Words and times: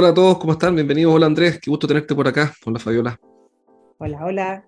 Hola 0.00 0.10
a 0.10 0.14
todos, 0.14 0.38
¿cómo 0.38 0.52
están? 0.52 0.76
Bienvenidos. 0.76 1.12
Hola 1.12 1.26
Andrés, 1.26 1.58
qué 1.60 1.68
gusto 1.68 1.88
tenerte 1.88 2.14
por 2.14 2.28
acá. 2.28 2.54
Hola 2.64 2.78
Fabiola. 2.78 3.18
Hola, 3.98 4.24
hola. 4.24 4.64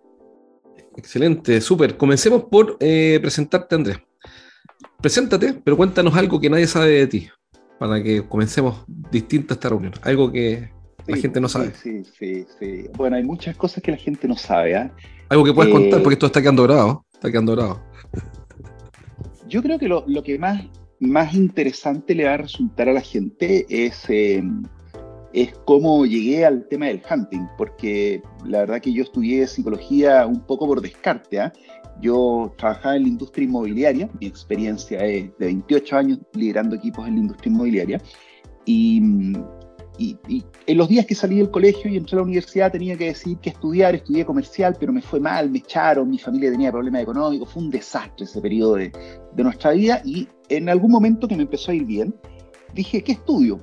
Excelente, 0.97 1.61
súper. 1.61 1.97
Comencemos 1.97 2.47
por 2.51 2.77
eh, 2.81 3.17
presentarte, 3.23 3.77
Andrés. 3.77 3.99
Preséntate, 5.01 5.55
pero 5.63 5.77
cuéntanos 5.77 6.17
algo 6.17 6.41
que 6.41 6.51
nadie 6.51 6.67
sabe 6.67 6.91
de 6.91 7.07
ti, 7.07 7.29
para 7.79 8.03
que 8.03 8.27
comencemos 8.27 8.85
distinta 9.13 9.55
esta 9.55 9.69
reunión. 9.69 9.93
Algo 10.03 10.33
que 10.33 10.69
la 11.07 11.17
gente 11.17 11.41
no 11.41 11.49
sabe. 11.49 11.75
Sí, 11.81 12.03
sí, 12.19 12.45
sí. 12.59 12.89
Bueno, 12.97 13.15
hay 13.15 13.23
muchas 13.23 13.55
cosas 13.55 13.85
que 13.85 13.93
la 13.93 13.99
gente 13.99 14.27
no 14.27 14.35
sabe. 14.35 14.75
¿ah? 14.75 14.93
Algo 15.29 15.45
que 15.45 15.53
puedes 15.53 15.71
Eh, 15.71 15.75
contar, 15.75 16.03
porque 16.03 16.15
esto 16.15 16.27
está 16.27 16.43
quedando 16.43 16.65
grabado. 16.65 17.07
Está 17.13 17.31
quedando 17.31 17.53
grabado. 17.55 17.81
Yo 19.47 19.63
creo 19.63 19.79
que 19.79 19.87
lo, 19.87 20.03
lo 20.09 20.25
que 20.25 20.41
más, 20.41 20.65
más 20.99 21.35
interesante 21.35 22.17
le 22.17 22.25
va 22.25 22.35
a 22.35 22.39
resultar 22.39 22.89
a 22.89 22.93
la 22.93 23.01
gente 23.01 23.65
es, 23.69 24.11
eh, 24.11 24.43
es 25.33 25.53
cómo 25.65 26.05
llegué 26.07 26.45
al 26.45 26.67
tema 26.69 26.87
del 26.87 27.03
hunting, 27.09 27.47
porque 27.57 28.23
la 28.45 28.61
verdad 28.61 28.81
que 28.81 28.93
yo 28.93 29.03
estudié 29.03 29.47
psicología 29.47 30.27
un 30.27 30.41
poco 30.41 30.67
por 30.67 30.81
descarte. 30.81 31.41
¿ah? 31.41 31.53
Yo 32.01 32.53
trabajaba 32.57 32.97
en 32.97 33.03
la 33.03 33.09
industria 33.09 33.45
inmobiliaria, 33.45 34.09
mi 34.21 34.27
experiencia 34.27 35.05
es 35.05 35.31
de 35.39 35.47
28 35.47 35.97
años 35.97 36.19
liderando 36.33 36.77
equipos 36.77 37.07
en 37.07 37.15
la 37.15 37.21
industria 37.21 37.53
inmobiliaria, 37.53 38.03
y, 38.65 39.03
en 40.67 40.79
los 40.79 40.89
días 40.89 41.05
que 41.05 41.15
salí 41.15 41.37
del 41.37 41.51
colegio 41.51 41.91
y 41.91 41.97
entré 41.99 42.17
a 42.17 42.21
la 42.21 42.23
universidad 42.23 42.73
tenía 42.73 42.97
que 42.97 43.07
decidir 43.07 43.37
qué 43.39 43.51
estudiar, 43.51 43.95
estudié 43.95 44.25
comercial, 44.25 44.75
pero 44.81 44.95
me 44.95 45.03
fue 45.03 45.21
mal, 45.21 45.51
me 45.51 45.59
echaron, 45.59 46.09
mi 46.09 46.19
familia 46.19 46.51
tenía 46.51 46.73
problemas 46.73 47.03
económicos, 47.03 47.53
fue 47.53 47.63
un 47.65 47.71
desastre 47.71 48.25
ese 48.25 48.41
periodo 48.41 48.77
de, 48.77 48.91
de 49.35 49.43
nuestra 49.43 49.73
vida 49.73 50.01
y 50.03 50.27
en 50.49 50.71
algún 50.71 50.91
momento 50.91 51.29
que 51.29 51.37
me 51.37 51.43
empezó 51.43 51.73
a 51.73 51.75
ir 51.75 51.85
bien, 51.85 52.15
dije, 52.73 53.03
¿qué 53.03 53.13
estudio? 53.13 53.61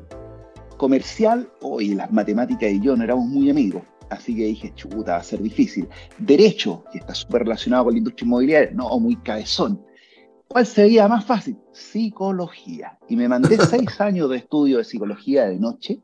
Comercial, 0.78 1.50
hoy 1.61 1.95
las 1.95 2.11
matemáticas 2.11 2.72
y 2.72 2.80
yo 2.80 2.95
no 2.95 3.03
éramos 3.03 3.25
muy 3.25 3.50
amigos, 3.50 3.81
así 4.11 4.36
que 4.36 4.45
dije, 4.45 4.73
chuta, 4.75 5.14
va 5.14 5.17
a 5.17 5.23
ser 5.23 5.42
difícil. 5.42 5.88
Derecho, 6.20 6.83
que 6.92 7.00
está 7.00 7.16
súper 7.16 7.44
relacionado 7.44 7.86
con 7.86 7.94
la 7.94 7.97
industria 7.97 8.25
inmobiliaria, 8.25 8.72
no, 8.75 9.00
muy 9.00 9.16
cabezón. 9.16 9.83
¿Cuál 10.48 10.67
sería 10.67 11.08
más 11.08 11.25
fácil? 11.25 11.58
Psicología. 11.72 13.00
Y 13.09 13.16
me 13.16 13.28
mandé 13.28 13.58
seis 13.70 14.00
años 14.00 14.30
de 14.30 14.38
estudio 14.38 14.78
de 14.78 14.83
psicología 14.83 15.48
de 15.48 15.59
noche, 15.59 16.00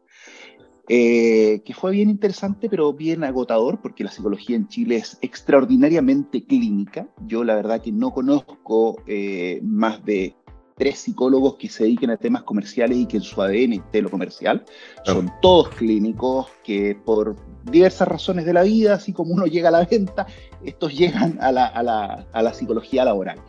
eh, 0.89 1.61
que 1.63 1.73
fue 1.75 1.91
bien 1.91 2.09
interesante, 2.09 2.67
pero 2.67 2.93
bien 2.93 3.23
agotador, 3.23 3.79
porque 3.79 4.03
la 4.03 4.11
psicología 4.11 4.55
en 4.55 4.67
Chile 4.67 4.95
es 4.97 5.19
extraordinariamente 5.21 6.45
clínica. 6.45 7.07
Yo 7.27 7.43
la 7.43 7.55
verdad 7.55 7.79
que 7.79 7.91
no 7.91 8.11
conozco 8.11 9.01
eh, 9.05 9.59
más 9.63 10.03
de 10.03 10.35
tres 10.75 10.99
psicólogos 10.99 11.55
que 11.55 11.69
se 11.69 11.83
dediquen 11.83 12.09
a 12.09 12.17
temas 12.17 12.43
comerciales 12.43 12.97
y 12.97 13.05
que 13.05 13.17
en 13.17 13.23
su 13.23 13.41
ADN 13.41 13.73
esté 13.73 14.01
lo 14.01 14.09
comercial. 14.09 14.63
Claro. 15.03 15.19
Son 15.21 15.31
todos 15.41 15.69
clínicos 15.69 16.47
que 16.63 16.95
por 17.05 17.35
diversas 17.71 18.07
razones 18.07 18.45
de 18.45 18.53
la 18.53 18.63
vida, 18.63 18.95
así 18.95 19.13
como 19.13 19.33
uno 19.33 19.45
llega 19.45 19.69
a 19.69 19.71
la 19.71 19.85
venta, 19.85 20.25
estos 20.63 20.93
llegan 20.97 21.37
a 21.41 21.51
la, 21.51 21.65
a 21.67 21.83
la- 21.83 22.27
a 22.31 22.41
la 22.41 22.53
psicología 22.53 23.05
laboral. 23.05 23.39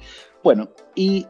Bueno, 0.42 0.68
y 0.94 1.26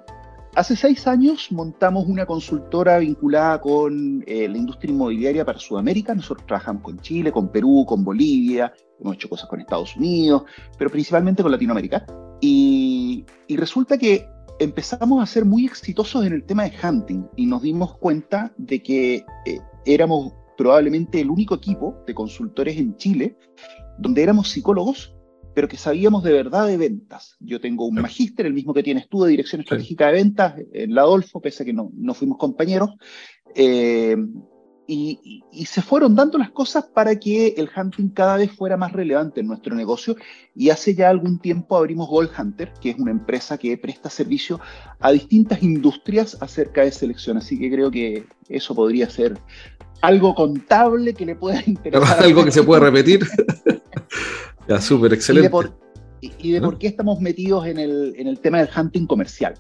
hace 0.56 0.77
seis 0.77 1.06
años 1.06 1.49
montamos 1.50 2.06
una 2.06 2.27
consultora 2.27 2.99
vinculada 2.99 3.60
con 3.60 4.22
eh, 4.27 4.49
la 4.49 4.56
industria 4.59 4.93
inmobiliaria 4.93 5.44
para 5.44 5.59
Sudamérica. 5.59 6.15
Nosotros 6.15 6.47
trabajamos 6.47 6.83
con 6.83 6.99
Chile, 7.00 7.31
con 7.33 7.49
Perú, 7.50 7.84
con 7.87 8.04
Bolivia, 8.04 8.72
hemos 9.00 9.15
hecho 9.15 9.28
cosas 9.28 9.49
con 9.49 9.60
Estados 9.60 9.97
Unidos, 9.97 10.44
pero 10.78 10.91
principalmente 10.91 11.43
con 11.43 11.53
Latinoamérica. 11.53 12.04
Y, 12.41 13.25
y 13.47 13.56
resulta 13.56 13.97
que 13.97 14.27
empezamos 14.59 15.22
a 15.22 15.26
ser 15.26 15.44
muy 15.44 15.66
exitosos 15.66 16.25
en 16.25 16.32
el 16.32 16.44
tema 16.44 16.65
de 16.65 16.72
hunting 16.82 17.25
y 17.37 17.47
nos 17.47 17.62
dimos 17.62 17.97
cuenta 17.98 18.54
de 18.56 18.82
que 18.82 19.25
eh, 19.47 19.60
éramos 19.84 20.32
probablemente 20.56 21.20
el 21.20 21.31
único 21.31 21.54
equipo 21.54 21.97
de 22.06 22.15
consultores 22.15 22.76
en 22.76 22.97
Chile 22.97 23.37
donde 23.98 24.22
éramos 24.22 24.48
psicólogos, 24.48 25.15
pero 25.54 25.69
que 25.69 25.76
sabíamos 25.76 26.25
de 26.25 26.32
verdad 26.32 26.66
de 26.66 26.76
ventas. 26.76 27.37
Yo 27.41 27.60
tengo 27.60 27.87
un 27.87 27.94
magíster, 27.94 28.47
el 28.47 28.54
mismo 28.54 28.75
que 28.75 28.82
tienes 28.82 29.09
tú, 29.09 29.22
de 29.22 29.31
Dirección 29.31 29.60
Estratégica 29.60 30.09
de 30.09 30.15
Ventas, 30.15 30.54
en 30.72 30.94
la 30.94 31.03
Adolfo, 31.03 31.41
pese 31.41 31.62
a 31.62 31.66
que 31.66 31.72
no, 31.72 31.91
no 31.94 32.15
fuimos 32.15 32.38
compañeros. 32.38 32.91
Eh, 33.54 34.16
y, 34.87 35.19
y- 35.25 35.45
y 35.62 35.67
se 35.67 35.81
fueron 35.83 36.15
dando 36.15 36.37
las 36.39 36.50
cosas 36.50 36.84
para 36.84 37.19
que 37.19 37.55
el 37.56 37.71
hunting 37.75 38.09
cada 38.11 38.37
vez 38.37 38.53
fuera 38.53 38.77
más 38.77 38.93
relevante 38.93 39.41
en 39.41 39.47
nuestro 39.47 39.75
negocio. 39.75 40.17
Y 40.55 40.71
hace 40.71 40.95
ya 40.95 41.09
algún 41.11 41.39
tiempo 41.39 41.77
abrimos 41.77 42.09
Gold 42.09 42.31
Hunter, 42.39 42.72
que 42.81 42.91
es 42.91 42.99
una 42.99 43.11
empresa 43.11 43.56
que 43.59 43.77
presta 43.78 44.11
servicio 44.11 44.61
a 45.00 45.11
distintas 45.12 45.62
industrias 45.62 46.37
acerca 46.41 46.83
de 46.83 46.93
selección. 46.93 47.37
Así 47.39 47.59
que 47.59 47.71
creo 47.71 47.91
que 47.91 48.27
eso 48.49 48.75
podría 48.75 49.09
ser 49.09 49.39
algo 50.03 50.34
contable 50.34 51.15
que 51.15 51.25
le 51.27 51.34
pueda 51.34 51.62
interesar. 51.66 52.22
Algo 52.22 52.45
que 52.45 52.51
se 52.53 52.62
puede 52.62 52.81
repetir. 52.83 53.27
ya, 54.69 54.81
súper, 54.81 55.06
Y 55.09 55.11
de, 55.11 55.16
excelente. 55.16 55.51
por, 55.51 55.78
y- 56.21 56.33
y 56.39 56.53
de 56.53 56.61
¿No? 56.61 56.69
por 56.71 56.78
qué 56.78 56.89
estamos 56.89 57.21
metidos 57.21 57.66
en 57.66 57.78
el, 57.78 58.15
en 58.19 58.27
el 58.27 58.39
tema 58.41 58.59
del 58.59 58.69
hunting 58.77 59.06
comercial. 59.06 59.55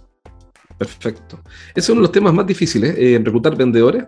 Perfecto. 0.76 1.40
Ese 1.70 1.80
es 1.80 1.88
uno 1.90 2.00
de 2.00 2.06
los 2.08 2.12
temas 2.12 2.34
más 2.34 2.46
difíciles, 2.46 2.94
eh, 2.98 3.20
reclutar 3.22 3.56
vendedores 3.56 4.04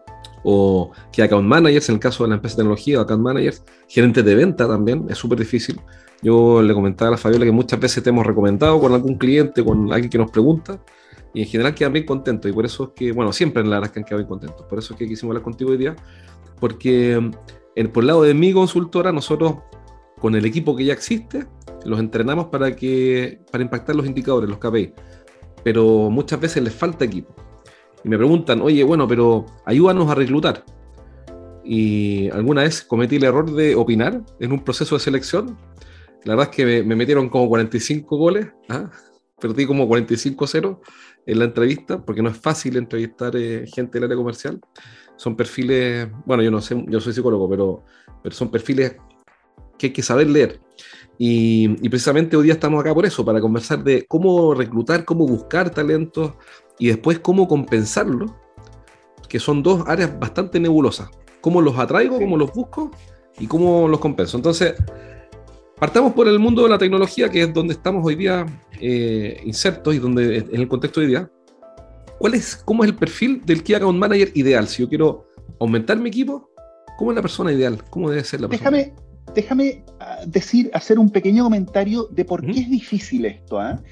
o 0.48 0.92
que 1.10 1.22
account 1.24 1.46
managers, 1.46 1.88
en 1.88 1.96
el 1.96 2.00
caso 2.00 2.22
de 2.22 2.28
la 2.30 2.36
empresa 2.36 2.54
de 2.54 2.62
tecnología, 2.62 3.00
account 3.00 3.20
managers, 3.20 3.64
gerentes 3.88 4.24
de 4.24 4.34
venta 4.36 4.68
también, 4.68 5.04
es 5.08 5.18
súper 5.18 5.40
difícil. 5.40 5.80
Yo 6.22 6.62
le 6.62 6.72
comentaba 6.72 7.08
a 7.08 7.10
la 7.12 7.16
Fabiola 7.16 7.44
que 7.44 7.50
muchas 7.50 7.80
veces 7.80 8.00
te 8.02 8.10
hemos 8.10 8.24
recomendado 8.24 8.80
con 8.80 8.92
algún 8.92 9.18
cliente, 9.18 9.64
con 9.64 9.92
alguien 9.92 10.08
que 10.08 10.18
nos 10.18 10.30
pregunta, 10.30 10.80
y 11.34 11.42
en 11.42 11.48
general 11.48 11.74
quedan 11.74 11.94
bien 11.94 12.06
contentos, 12.06 12.48
y 12.48 12.54
por 12.54 12.64
eso 12.64 12.84
es 12.84 12.90
que, 12.94 13.10
bueno, 13.10 13.32
siempre 13.32 13.60
en 13.60 13.70
la 13.70 13.80
verdad 13.80 13.92
que 13.92 13.98
han 13.98 14.04
quedado 14.04 14.18
bien 14.18 14.28
contentos, 14.28 14.64
por 14.66 14.78
eso 14.78 14.94
es 14.94 14.98
que 14.98 15.08
quisimos 15.08 15.32
hablar 15.32 15.42
contigo 15.42 15.72
hoy 15.72 15.78
día, 15.78 15.96
porque 16.60 17.20
por 17.92 18.04
el 18.04 18.06
lado 18.06 18.22
de 18.22 18.32
mi 18.32 18.52
consultora, 18.52 19.10
nosotros 19.10 19.56
con 20.20 20.36
el 20.36 20.46
equipo 20.46 20.76
que 20.76 20.84
ya 20.84 20.92
existe, 20.92 21.44
los 21.84 21.98
entrenamos 21.98 22.46
para, 22.46 22.76
que, 22.76 23.40
para 23.50 23.64
impactar 23.64 23.96
los 23.96 24.06
indicadores, 24.06 24.48
los 24.48 24.58
KPI 24.58 24.92
pero 25.66 26.10
muchas 26.10 26.38
veces 26.38 26.62
les 26.62 26.72
falta 26.72 27.04
equipo. 27.04 27.34
Y 28.04 28.08
me 28.08 28.16
preguntan, 28.16 28.60
oye, 28.62 28.84
bueno, 28.84 29.06
pero 29.08 29.46
ayúdanos 29.64 30.08
a 30.10 30.14
reclutar. 30.14 30.64
Y 31.64 32.30
alguna 32.30 32.62
vez 32.62 32.82
cometí 32.82 33.16
el 33.16 33.24
error 33.24 33.50
de 33.50 33.74
opinar 33.74 34.22
en 34.38 34.52
un 34.52 34.62
proceso 34.62 34.94
de 34.94 35.00
selección. 35.00 35.58
La 36.24 36.34
verdad 36.34 36.50
es 36.50 36.56
que 36.56 36.64
me, 36.64 36.82
me 36.82 36.96
metieron 36.96 37.28
como 37.28 37.48
45 37.48 38.16
goles, 38.16 38.46
¿ah? 38.68 38.90
perdí 39.40 39.66
como 39.66 39.88
45-0 39.88 40.80
en 41.26 41.38
la 41.38 41.44
entrevista, 41.44 42.04
porque 42.04 42.22
no 42.22 42.30
es 42.30 42.36
fácil 42.36 42.76
entrevistar 42.76 43.34
eh, 43.36 43.66
gente 43.66 43.98
del 43.98 44.04
área 44.04 44.16
comercial. 44.16 44.60
Son 45.16 45.36
perfiles, 45.36 46.08
bueno, 46.24 46.42
yo 46.42 46.50
no 46.50 46.60
sé, 46.60 46.82
yo 46.88 47.00
soy 47.00 47.12
psicólogo, 47.12 47.48
pero, 47.48 47.84
pero 48.22 48.34
son 48.34 48.50
perfiles 48.50 48.96
que 49.78 49.88
hay 49.88 49.92
que 49.92 50.02
saber 50.02 50.28
leer. 50.28 50.60
Y, 51.18 51.76
y 51.84 51.88
precisamente 51.88 52.36
hoy 52.36 52.44
día 52.44 52.54
estamos 52.54 52.80
acá 52.80 52.94
por 52.94 53.06
eso, 53.06 53.24
para 53.24 53.40
conversar 53.40 53.82
de 53.82 54.06
cómo 54.06 54.54
reclutar, 54.54 55.04
cómo 55.04 55.26
buscar 55.26 55.70
talentos 55.70 56.34
y 56.78 56.88
después 56.88 57.18
cómo 57.18 57.48
compensarlos, 57.48 58.30
que 59.28 59.40
son 59.40 59.62
dos 59.62 59.84
áreas 59.86 60.18
bastante 60.18 60.60
nebulosas. 60.60 61.08
Cómo 61.40 61.60
los 61.60 61.78
atraigo, 61.78 62.18
cómo 62.18 62.36
los 62.36 62.52
busco 62.52 62.90
y 63.38 63.46
cómo 63.46 63.88
los 63.88 64.00
compenso. 64.00 64.36
Entonces, 64.36 64.74
partamos 65.78 66.12
por 66.12 66.28
el 66.28 66.38
mundo 66.38 66.62
de 66.62 66.68
la 66.68 66.78
tecnología, 66.78 67.28
que 67.28 67.42
es 67.42 67.54
donde 67.54 67.74
estamos 67.74 68.04
hoy 68.04 68.16
día 68.16 68.46
eh, 68.80 69.40
insertos 69.44 69.94
y 69.94 69.98
donde 69.98 70.38
en 70.38 70.60
el 70.60 70.68
contexto 70.68 71.00
de 71.00 71.06
hoy 71.06 71.10
día. 71.12 71.30
¿Cuál 72.18 72.34
es, 72.34 72.56
¿Cómo 72.56 72.82
es 72.82 72.90
el 72.90 72.96
perfil 72.96 73.42
del 73.44 73.62
Key 73.62 73.74
Account 73.74 73.98
Manager 73.98 74.30
ideal? 74.34 74.66
Si 74.68 74.82
yo 74.82 74.88
quiero 74.88 75.28
aumentar 75.60 75.98
mi 75.98 76.08
equipo, 76.08 76.50
¿cómo 76.98 77.10
es 77.10 77.16
la 77.16 77.22
persona 77.22 77.52
ideal? 77.52 77.82
¿Cómo 77.90 78.10
debe 78.10 78.24
ser 78.24 78.40
la 78.40 78.48
persona? 78.48 78.70
Déjame, 78.70 78.94
déjame 79.34 79.84
ah, 80.00 80.20
decir, 80.26 80.70
hacer 80.72 80.98
un 80.98 81.10
pequeño 81.10 81.44
comentario 81.44 82.04
de 82.10 82.24
por 82.24 82.44
qué 82.44 82.60
es 82.60 82.70
difícil 82.70 83.24
esto. 83.26 83.58
¿ah? 83.58 83.82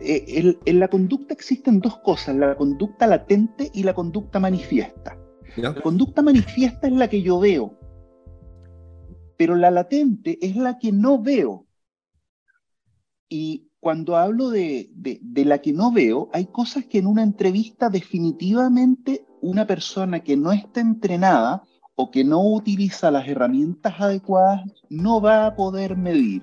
Eh, 0.00 0.24
el- 0.28 0.58
en 0.64 0.80
la 0.80 0.88
conducta 0.88 1.34
existen 1.34 1.80
dos 1.80 1.98
cosas, 1.98 2.36
la 2.36 2.56
conducta 2.56 3.06
latente 3.06 3.70
y 3.72 3.82
la 3.82 3.94
conducta 3.94 4.38
manifiesta. 4.40 5.16
La 5.56 5.74
conducta 5.74 6.22
manifiesta 6.22 6.86
es 6.86 6.92
la 6.92 7.08
que 7.08 7.22
yo 7.22 7.40
veo, 7.40 7.76
pero 9.36 9.54
la 9.56 9.70
latente 9.70 10.38
es 10.40 10.54
la 10.56 10.78
que 10.78 10.92
no 10.92 11.20
veo. 11.22 11.66
Y 13.28 13.68
cuando 13.80 14.16
hablo 14.16 14.50
de, 14.50 14.90
de- 14.94 15.18
de 15.22 15.44
la 15.44 15.58
que 15.58 15.72
no 15.72 15.90
veo, 15.92 16.28
hay 16.32 16.46
cosas 16.46 16.84
que 16.86 16.98
en 16.98 17.06
una 17.06 17.22
entrevista 17.22 17.88
definitivamente 17.88 19.24
una 19.40 19.66
persona 19.66 20.20
que 20.20 20.36
no 20.36 20.52
está 20.52 20.80
entrenada 20.80 21.62
o 22.00 22.10
que 22.10 22.24
no 22.24 22.40
utiliza 22.42 23.10
las 23.10 23.28
herramientas 23.28 24.00
adecuadas 24.00 24.62
no 24.88 25.20
va 25.20 25.44
a 25.44 25.54
poder 25.54 25.98
medir. 25.98 26.42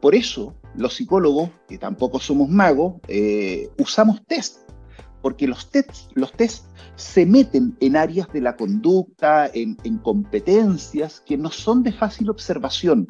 Por 0.00 0.14
eso, 0.14 0.54
los 0.74 0.94
psicólogos, 0.94 1.50
que 1.68 1.76
tampoco 1.76 2.18
somos 2.18 2.48
magos, 2.48 2.94
eh, 3.06 3.68
usamos 3.76 4.24
test, 4.26 4.70
porque 5.20 5.46
los 5.46 5.70
tests 5.70 6.08
los 6.14 6.32
test 6.32 6.64
se 6.96 7.26
meten 7.26 7.76
en 7.80 7.94
áreas 7.94 8.32
de 8.32 8.40
la 8.40 8.56
conducta, 8.56 9.50
en, 9.52 9.76
competencias 9.98 11.20
que 11.20 11.36
no 11.36 11.50
son 11.50 11.82
de 11.82 11.92
fácil 11.92 12.30
observación 12.30 13.06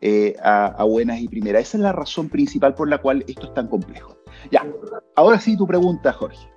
eh, 0.00 0.36
a, 0.40 0.84
buenas 0.84 1.20
y 1.20 1.26
primeras. 1.26 1.62
Esa 1.62 1.78
es 1.78 1.82
la 1.82 1.92
razón 1.92 2.28
principal 2.28 2.74
por 2.76 2.88
la 2.88 2.98
cual 2.98 3.24
esto 3.26 3.46
es 3.46 3.54
tan 3.54 3.66
complejo. 3.66 4.16
Ya, 4.52 4.64
ahora 5.16 5.40
sí 5.40 5.56
tu 5.56 5.66
pregunta, 5.66 6.12
Jorge. 6.12 6.48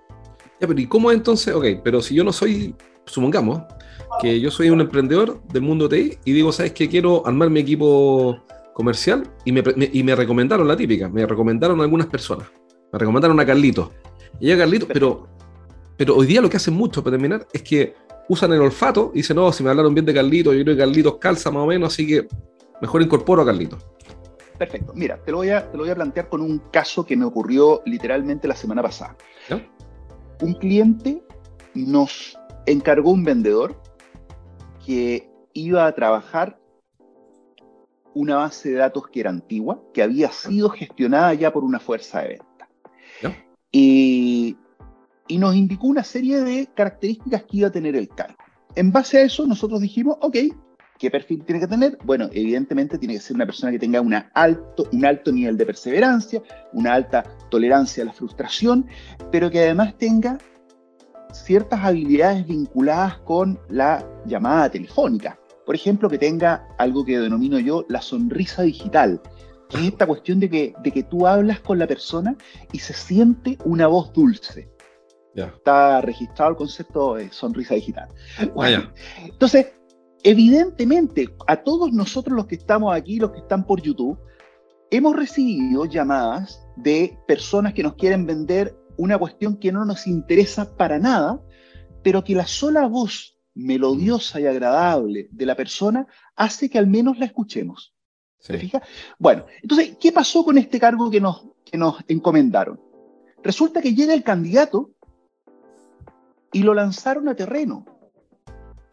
Ya, 0.60 0.68
pero 0.68 0.80
¿y 0.80 0.86
cómo 0.86 1.12
entonces? 1.12 1.52
Ok, 1.56 1.66
pero 1.84 2.00
si 2.04 2.14
yo 2.14 2.24
no 2.24 2.32
soy, 2.32 2.76
supongamos, 3.06 3.64
que 4.22 4.40
yo 4.40 4.52
soy 4.52 4.70
un 4.70 4.82
emprendedor 4.82 5.42
del 5.48 5.62
mundo 5.62 5.90
TI 5.90 6.18
y 6.26 6.34
digo, 6.34 6.52
¿sabes 6.52 6.74
qué? 6.74 6.88
Quiero 6.88 7.26
armar 7.26 7.50
mi 7.50 7.60
equipo 7.60 8.44
comercial 8.74 9.24
y 9.46 9.52
me, 9.52 9.64
y 9.92 10.04
me 10.04 10.16
recomendaron 10.16 10.68
la 10.68 10.76
típica, 10.76 11.10
me 11.10 11.26
recomendaron 11.26 11.82
algunas 11.82 12.08
personas. 12.08 12.48
Me 12.92 13.00
recomendaron 13.00 13.40
a 13.40 13.46
Carlitos. 13.46 13.90
Y 14.40 14.52
a 14.52 14.58
Carlitos, 14.58 14.90
pero, 14.92 15.28
pero 15.98 16.16
hoy 16.16 16.28
día 16.28 16.42
lo 16.42 16.50
que 16.50 16.58
hacen 16.58 16.74
mucho 16.74 17.04
para 17.04 17.16
terminar 17.16 17.48
es 17.54 17.62
que 17.62 17.94
usan 18.28 18.54
el 18.54 18.62
olfato 18.62 19.12
y 19.14 19.18
dicen, 19.18 19.36
no, 19.36 19.52
si 19.52 19.64
me 19.64 19.70
hablaron 19.70 19.94
bien 19.94 20.06
de 20.06 20.14
Carlitos, 20.14 20.56
yo 20.56 20.64
creo 20.64 20.76
que 20.76 20.82
Carlitos 20.82 21.18
calza 21.18 21.52
más 21.52 21.64
o 21.64 21.68
menos, 21.68 21.94
así 21.94 22.08
que 22.08 22.28
mejor 22.82 23.02
incorporo 23.02 23.42
a 23.42 23.46
Carlitos. 23.46 23.86
Perfecto. 24.58 24.94
Mira, 24.96 25.18
te 25.24 25.32
lo, 25.32 25.38
voy 25.38 25.50
a, 25.50 25.72
te 25.72 25.76
lo 25.76 25.84
voy 25.84 25.92
a 25.92 25.96
plantear 25.96 26.30
con 26.30 26.42
un 26.42 26.60
caso 26.72 27.06
que 27.06 27.18
me 27.18 27.26
ocurrió 27.26 27.82
literalmente 27.86 28.48
la 28.48 28.56
semana 28.56 28.82
pasada. 28.84 29.16
Un 30.42 30.54
cliente 30.54 31.24
nos 31.74 32.38
encargó 32.66 33.12
un 33.12 33.24
vendedor 33.24 33.82
que 34.86 35.30
iba 35.54 35.86
a 35.86 35.94
trabajar 35.94 36.60
una 38.14 38.38
base 38.38 38.72
de 38.72 38.76
datos 38.76 39.08
que 39.08 39.22
era 39.22 39.30
antigua, 39.30 39.82
que 39.94 40.04
había 40.04 40.32
sido 40.32 40.70
gestionada 40.70 41.34
ya 41.34 41.52
por 41.54 41.64
una 41.64 41.80
fuerza 41.80 42.22
de 42.22 42.28
venta. 42.30 42.70
Y, 43.72 44.58
y, 45.28 45.38
nos 45.38 45.56
indicó 45.56 45.88
una 45.88 46.04
serie 46.04 46.42
de 46.42 46.68
características 46.74 47.44
que 47.44 47.58
iba 47.58 47.70
a 47.70 47.72
tener 47.72 47.96
el 47.96 48.10
cargo. 48.10 48.36
En 48.76 48.92
base 48.92 49.18
a 49.18 49.22
eso, 49.22 49.48
nosotros 49.48 49.80
dijimos, 49.80 50.18
ok, 50.20 50.36
¿qué 51.02 51.10
perfil 51.10 51.44
tiene 51.46 51.62
que 51.62 51.68
tener? 51.68 51.98
Bueno, 52.04 52.30
evidentemente 52.34 52.98
tiene 52.98 53.16
que 53.16 53.22
ser 53.22 53.36
una 53.36 53.46
persona 53.46 53.72
que 53.72 53.80
tenga 53.80 54.02
una 54.02 54.30
alto, 54.34 54.88
un 54.92 55.06
alto 55.06 55.32
nivel 55.32 55.58
de 55.58 55.66
perseverancia, 55.66 56.44
una 56.74 56.94
alta 56.94 57.24
tolerancia 57.50 58.04
a 58.04 58.08
la 58.08 58.14
frustración, 58.14 58.88
pero 59.32 59.50
que 59.50 59.62
además 59.62 59.98
tenga 59.98 60.38
ciertas 61.34 61.84
habilidades 61.84 62.46
vinculadas 62.48 63.18
con 63.20 63.60
la 63.70 64.06
llamada 64.26 64.70
telefónica. 64.70 65.40
Por 65.66 65.76
ejemplo, 65.76 66.10
que 66.10 66.18
tenga 66.18 66.68
algo 66.78 67.06
que 67.06 67.20
denomino 67.20 67.60
yo 67.60 67.86
la 67.90 68.02
sonrisa 68.02 68.64
digital, 68.64 69.22
que 69.70 69.78
es 69.78 69.84
esta 69.84 70.06
cuestión 70.06 70.40
de 70.40 70.50
que, 70.50 70.74
de 70.84 70.92
que 70.92 71.04
tú 71.04 71.28
hablas 71.28 71.60
con 71.62 71.80
la 71.80 71.88
persona 71.88 72.36
y 72.72 72.80
se 72.80 72.94
siente 72.94 73.58
una 73.64 73.88
voz 73.88 74.12
dulce. 74.14 74.70
Está 75.34 76.02
registrado 76.02 76.52
el 76.52 76.58
concepto 76.58 77.16
de 77.16 77.32
sonrisa 77.32 77.76
digital. 77.76 78.10
Ah, 78.58 78.92
entonces, 79.24 79.68
evidentemente, 80.24 81.30
a 81.48 81.56
todos 81.56 81.94
nosotros 81.94 82.36
los 82.36 82.48
que 82.48 82.56
estamos 82.56 82.94
aquí, 82.94 83.18
los 83.18 83.32
que 83.32 83.40
están 83.40 83.66
por 83.66 83.82
YouTube, 83.82 84.20
hemos 84.90 85.16
recibido 85.16 85.86
llamadas 85.86 86.68
de 86.76 87.18
personas 87.28 87.74
que 87.74 87.84
nos 87.84 87.96
quieren 87.96 88.26
vender 88.26 88.76
una 88.98 89.18
cuestión 89.18 89.58
que 89.58 89.72
no 89.72 89.86
nos 89.86 90.08
interesa 90.08 90.76
para 90.76 91.00
nada, 91.00 91.42
pero 92.04 92.24
que 92.24 92.36
la 92.36 92.48
sola 92.48 92.88
voz 92.88 93.38
melodiosa 93.54 94.40
y 94.40 94.46
agradable 94.46 95.28
de 95.32 95.46
la 95.46 95.56
persona 95.56 96.08
hace 96.36 96.70
que 96.70 96.80
al 96.80 96.88
menos 96.88 97.20
la 97.20 97.26
escuchemos. 97.26 97.94
¿Se 98.40 98.58
fija? 98.58 98.82
Bueno, 99.20 99.46
entonces, 99.62 99.98
¿qué 100.00 100.12
pasó 100.12 100.44
con 100.44 100.58
este 100.58 100.80
cargo 100.80 101.12
que 101.12 101.22
nos, 101.22 101.44
que 101.64 101.78
nos 101.78 101.98
encomendaron? 102.08 102.80
Resulta 103.44 103.82
que 103.82 103.94
llega 103.94 104.14
el 104.14 104.24
candidato 104.24 104.92
y 106.52 106.64
lo 106.64 106.74
lanzaron 106.74 107.30
a 107.30 107.36
terreno. 107.36 107.86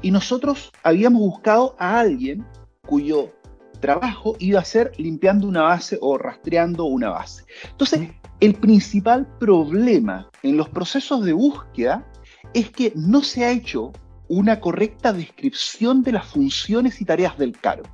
Y 0.02 0.10
nosotros 0.10 0.70
habíamos 0.82 1.22
buscado 1.22 1.74
a 1.78 1.98
alguien 1.98 2.46
cuyo 2.86 3.32
trabajo 3.80 4.36
iba 4.38 4.60
a 4.60 4.64
ser 4.64 4.92
limpiando 4.98 5.46
una 5.46 5.62
base 5.62 5.98
o 6.00 6.18
rastreando 6.18 6.84
una 6.84 7.10
base. 7.10 7.44
Entonces, 7.70 8.10
el 8.40 8.54
principal 8.54 9.26
problema 9.38 10.28
en 10.42 10.56
los 10.56 10.68
procesos 10.68 11.24
de 11.24 11.32
búsqueda 11.32 12.06
es 12.54 12.70
que 12.70 12.92
no 12.94 13.22
se 13.22 13.44
ha 13.44 13.50
hecho 13.50 13.92
una 14.28 14.60
correcta 14.60 15.12
descripción 15.12 16.02
de 16.02 16.12
las 16.12 16.26
funciones 16.26 17.00
y 17.00 17.04
tareas 17.04 17.36
del 17.38 17.58
cargo. 17.58 17.88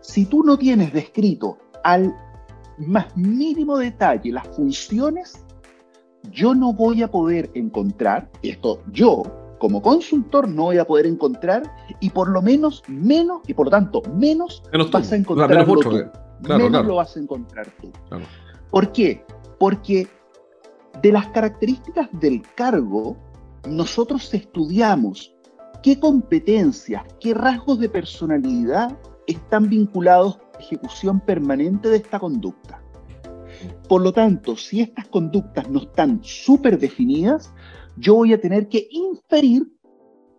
Si 0.00 0.24
tú 0.24 0.44
no 0.44 0.56
tienes 0.56 0.92
descrito 0.92 1.58
al 1.84 2.14
más 2.78 3.16
mínimo 3.16 3.78
detalle 3.78 4.32
las 4.32 4.46
funciones, 4.48 5.44
yo 6.30 6.54
no 6.54 6.72
voy 6.72 7.02
a 7.02 7.10
poder 7.10 7.50
encontrar, 7.54 8.30
esto 8.42 8.82
yo 8.92 9.22
como 9.58 9.82
consultor 9.82 10.48
no 10.48 10.64
voy 10.64 10.78
a 10.78 10.84
poder 10.84 11.06
encontrar 11.06 11.62
y 12.00 12.10
por 12.10 12.28
lo 12.28 12.42
menos 12.42 12.82
menos 12.88 13.42
y 13.46 13.54
por 13.54 13.66
lo 13.66 13.70
tanto 13.70 14.02
menos, 14.14 14.62
vas 14.92 15.12
a 15.12 15.16
encontrar 15.16 15.66
menos, 15.66 15.84
menos 16.40 16.86
lo 16.86 16.96
vas 16.96 17.16
a 17.16 17.20
encontrar 17.20 17.66
tú. 17.80 17.90
¿Por 18.70 18.92
qué? 18.92 19.24
Porque 19.58 20.08
de 21.02 21.12
las 21.12 21.26
características 21.28 22.08
del 22.12 22.42
cargo, 22.54 23.16
nosotros 23.68 24.32
estudiamos 24.32 25.34
qué 25.82 25.98
competencias, 25.98 27.02
qué 27.20 27.34
rasgos 27.34 27.78
de 27.78 27.88
personalidad 27.88 28.96
están 29.26 29.68
vinculados 29.68 30.36
a 30.36 30.58
la 30.58 30.64
ejecución 30.64 31.20
permanente 31.20 31.88
de 31.88 31.98
esta 31.98 32.18
conducta. 32.18 32.82
Por 33.88 34.02
lo 34.02 34.12
tanto, 34.12 34.56
si 34.56 34.80
estas 34.80 35.08
conductas 35.08 35.68
no 35.68 35.80
están 35.80 36.20
súper 36.22 36.78
definidas, 36.78 37.52
yo 37.98 38.14
voy 38.14 38.32
a 38.32 38.40
tener 38.40 38.68
que 38.68 38.88
inferir 38.90 39.68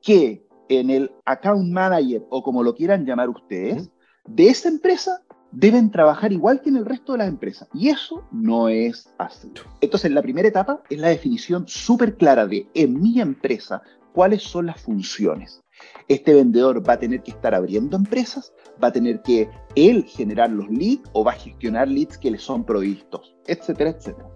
que 0.02 0.46
en 0.70 0.90
el 0.90 1.12
account 1.26 1.72
manager 1.72 2.24
o 2.30 2.44
como 2.44 2.64
lo 2.64 2.76
quieran 2.76 3.06
llamar 3.06 3.30
ustedes, 3.30 3.90
de 4.28 4.48
esa 4.48 4.70
empresa 4.70 5.24
deben 5.52 5.90
trabajar 5.90 6.32
igual 6.32 6.62
que 6.62 6.70
en 6.70 6.78
el 6.78 6.86
resto 6.86 7.14
de 7.14 7.20
las 7.20 7.28
empresas. 7.28 7.68
Y 7.74 7.90
eso 7.90 8.24
no 8.32 8.70
es 8.70 9.12
así. 9.18 9.52
Entonces, 9.82 10.12
la 10.12 10.22
primera 10.22 10.48
etapa 10.48 10.84
es 10.90 11.00
la 11.00 11.10
definición 11.10 11.68
súper 11.68 12.16
clara 12.18 12.46
de 12.46 12.68
en 12.76 13.02
mi 13.02 13.20
empresa 13.20 13.82
cuáles 14.14 14.44
son 14.44 14.68
las 14.68 14.80
funciones. 14.80 15.62
Este 16.08 16.34
vendedor 16.34 16.88
va 16.88 16.94
a 16.94 17.00
tener 17.00 17.24
que 17.24 17.32
estar 17.32 17.56
abriendo 17.56 17.96
empresas, 17.96 18.54
va 18.84 18.90
a 18.90 18.92
tener 18.92 19.22
que 19.22 19.50
él 19.76 20.04
generar 20.06 20.52
los 20.52 20.70
leads 20.70 21.10
o 21.14 21.24
va 21.24 21.32
a 21.32 21.36
gestionar 21.36 21.88
leads 21.88 22.18
que 22.18 22.32
le 22.32 22.38
son 22.38 22.64
provistos, 22.64 23.36
etcétera, 23.48 23.92
etcétera. 23.92 24.30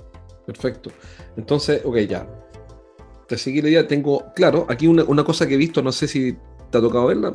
Perfecto. 0.45 0.89
Entonces, 1.35 1.81
ok, 1.85 1.97
ya. 1.99 2.42
Te 3.33 3.39
seguí 3.39 3.63
la. 3.63 3.87
Tengo, 3.87 4.31
claro, 4.35 4.67
aquí 4.69 4.85
una, 4.85 5.03
una 5.05 5.23
cosa 5.23 5.47
que 5.47 5.55
he 5.55 5.57
visto, 5.57 5.81
no 5.81 5.91
sé 5.91 6.07
si 6.07 6.33
te 6.69 6.77
ha 6.77 6.81
tocado 6.81 7.07
verla, 7.07 7.33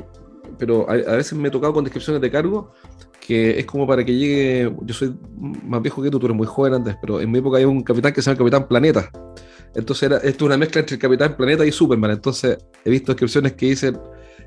pero 0.56 0.88
a, 0.88 0.94
veces 0.94 1.36
me 1.36 1.48
he 1.48 1.50
tocado 1.50 1.72
con 1.72 1.82
descripciones 1.82 2.22
de 2.22 2.30
cargo 2.30 2.72
que 3.20 3.58
es 3.58 3.66
como 3.66 3.84
para 3.84 4.04
que 4.04 4.14
llegue, 4.14 4.72
yo 4.82 4.94
soy 4.94 5.12
más 5.36 5.82
viejo 5.82 6.00
que 6.00 6.08
tú, 6.08 6.20
tú 6.20 6.26
eres 6.26 6.36
muy 6.36 6.46
joven 6.46 6.74
antes, 6.74 6.94
pero 7.00 7.20
en 7.20 7.32
mi 7.32 7.40
época 7.40 7.56
había 7.56 7.66
un 7.66 7.82
capitán 7.82 8.12
que 8.12 8.22
se 8.22 8.30
llama 8.30 8.38
Capitán 8.38 8.68
Planeta. 8.68 9.10
Entonces 9.74 10.04
era, 10.04 10.16
esto 10.18 10.28
es 10.28 10.42
una 10.42 10.56
mezcla 10.56 10.80
entre 10.80 10.94
el 10.94 11.00
Capitán 11.00 11.36
Planeta 11.36 11.66
y 11.66 11.72
Superman. 11.72 12.12
Entonces 12.12 12.58
he 12.84 12.90
visto 12.90 13.12
descripciones 13.12 13.54
que 13.54 13.66
dicen, 13.66 13.98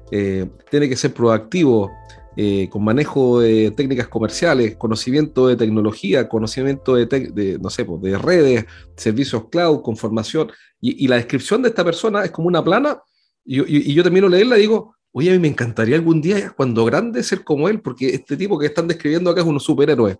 eh, 0.10 0.50
tiene 0.70 0.88
que 0.88 0.96
ser 0.96 1.14
proactivo, 1.14 1.92
eh, 2.38 2.70
con 2.70 2.84
manejo 2.84 3.42
de 3.42 3.72
técnicas 3.72 4.08
comerciales, 4.08 4.76
conocimiento 4.76 5.48
de 5.48 5.56
tecnología, 5.56 6.30
conocimiento 6.30 6.96
de, 6.96 7.60
no 7.62 7.70
sé, 7.70 7.86
pues, 7.86 8.02
de 8.02 8.18
redes, 8.18 8.66
servicios 8.96 9.50
cloud, 9.50 9.82
con 9.82 9.98
formación. 9.98 10.52
Y, 10.80 11.08
la 11.08 11.18
descripción 11.18 11.62
de 11.62 11.70
esta 11.70 11.84
persona 11.84 12.24
es 12.24 12.32
como 12.32 12.48
una 12.48 12.64
plana, 12.64 13.02
y, 13.46 13.60
y, 13.60 13.92
y 13.92 13.94
yo 13.94 14.04
termino 14.04 14.28
de 14.28 14.38
leerla 14.38 14.58
y 14.58 14.62
digo, 14.62 14.96
Oye, 15.14 15.30
a 15.30 15.34
mí 15.34 15.40
me 15.40 15.50
encantaría 15.50 15.98
algún 15.98 16.22
día, 16.22 16.54
cuando 16.56 16.86
grande, 16.86 17.22
ser 17.22 17.44
como 17.44 17.68
él, 17.68 17.82
porque 17.82 18.10
este 18.10 18.38
tipo 18.38 18.58
que 18.58 18.68
están 18.68 18.88
describiendo 18.88 19.30
acá 19.30 19.42
es 19.42 19.48
un 19.48 19.60
superhéroe. 19.60 20.18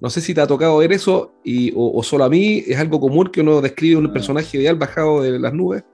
No 0.00 0.10
sé 0.10 0.20
si 0.20 0.34
te 0.34 0.40
ha 0.40 0.46
tocado 0.46 0.78
ver 0.78 0.92
eso 0.92 1.34
y, 1.44 1.72
o, 1.76 2.02
solo 2.02 2.24
a 2.24 2.28
mí 2.28 2.64
es 2.66 2.76
algo 2.78 2.98
común 2.98 3.28
que 3.28 3.42
uno 3.42 3.60
describe 3.60 3.96
un 3.96 4.12
personaje 4.12 4.58
ideal 4.58 4.74
bajado 4.74 5.22
de 5.22 5.38
las 5.38 5.54
nubes. 5.54 5.84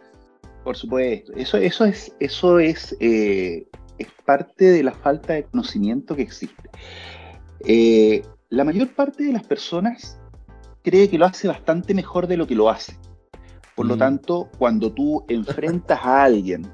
Por 0.64 0.74
supuesto, 0.74 1.32
eso, 1.34 1.58
eso 1.58 1.84
es, 1.84 2.14
eso 2.18 2.58
es, 2.58 2.96
eh, 3.00 3.66
es 4.00 4.08
parte 4.24 4.64
de 4.64 4.82
la 4.82 4.92
falta 4.92 5.34
de 5.34 5.44
conocimiento 5.44 6.16
que 6.16 6.22
existe. 6.22 6.70
Eh, 7.60 8.22
la 8.48 8.64
mayor 8.64 8.88
parte 8.94 9.22
de 9.24 9.32
las 9.32 9.44
personas 9.44 10.18
cree 10.82 11.10
que 11.10 11.18
lo 11.18 11.26
hace 11.26 11.46
bastante 11.46 11.94
mejor 11.94 12.26
de 12.26 12.38
lo 12.38 12.46
que 12.46 12.54
lo 12.54 12.70
hace. 12.70 12.96
Por 13.76 13.86
lo 13.86 13.96
mm. 13.96 13.98
tanto, 13.98 14.48
cuando 14.58 14.90
tú 14.92 15.24
enfrentas 15.28 16.00
a 16.02 16.24
alguien 16.24 16.66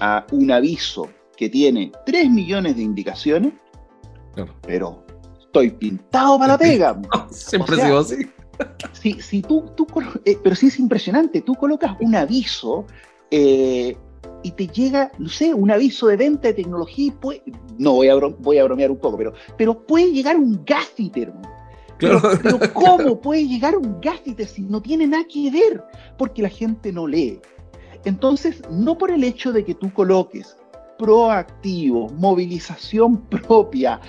a 0.00 0.26
un 0.32 0.50
aviso 0.50 1.08
que 1.36 1.48
tiene 1.48 1.90
3 2.04 2.30
millones 2.30 2.76
de 2.76 2.82
indicaciones, 2.82 3.54
pero 4.62 5.04
estoy 5.40 5.70
pintado 5.70 6.38
para 6.38 6.52
la 6.52 6.58
pega. 6.58 7.00
siempre 7.30 7.76
sido 7.76 7.98
así. 7.98 8.16
Si, 8.92 9.40
tú, 9.40 9.64
tú, 9.74 9.86
eh, 10.26 10.36
pero 10.42 10.54
sí 10.54 10.66
es 10.66 10.78
impresionante, 10.78 11.40
tú 11.40 11.54
colocas 11.54 11.96
un 12.00 12.14
aviso 12.14 12.84
eh, 13.30 13.96
y 14.42 14.52
te 14.52 14.66
llega, 14.66 15.10
no 15.18 15.28
sé, 15.28 15.52
un 15.54 15.70
aviso 15.70 16.06
de 16.06 16.16
venta 16.16 16.48
de 16.48 16.54
tecnología 16.54 17.06
y 17.06 17.10
puede, 17.10 17.42
no 17.78 17.92
voy 17.92 18.08
a, 18.08 18.14
voy 18.14 18.58
a 18.58 18.64
bromear 18.64 18.90
un 18.90 18.98
poco, 18.98 19.16
pero, 19.16 19.32
pero 19.56 19.86
puede 19.86 20.12
llegar 20.12 20.36
un 20.36 20.64
gaffiter. 20.64 21.32
Pero, 21.98 22.20
pero, 22.42 22.58
¿cómo 22.74 23.20
puede 23.20 23.46
llegar 23.46 23.76
un 23.76 24.00
gaffiter 24.00 24.46
si 24.46 24.62
no 24.62 24.80
tiene 24.80 25.06
nada 25.06 25.24
que 25.24 25.50
ver? 25.50 25.84
Porque 26.16 26.42
la 26.42 26.48
gente 26.48 26.92
no 26.92 27.06
lee. 27.06 27.40
Entonces, 28.04 28.62
no 28.70 28.96
por 28.96 29.10
el 29.10 29.24
hecho 29.24 29.52
de 29.52 29.64
que 29.64 29.74
tú 29.74 29.92
coloques 29.92 30.56
proactivo, 30.98 32.10
movilización 32.10 33.26
propia, 33.26 34.00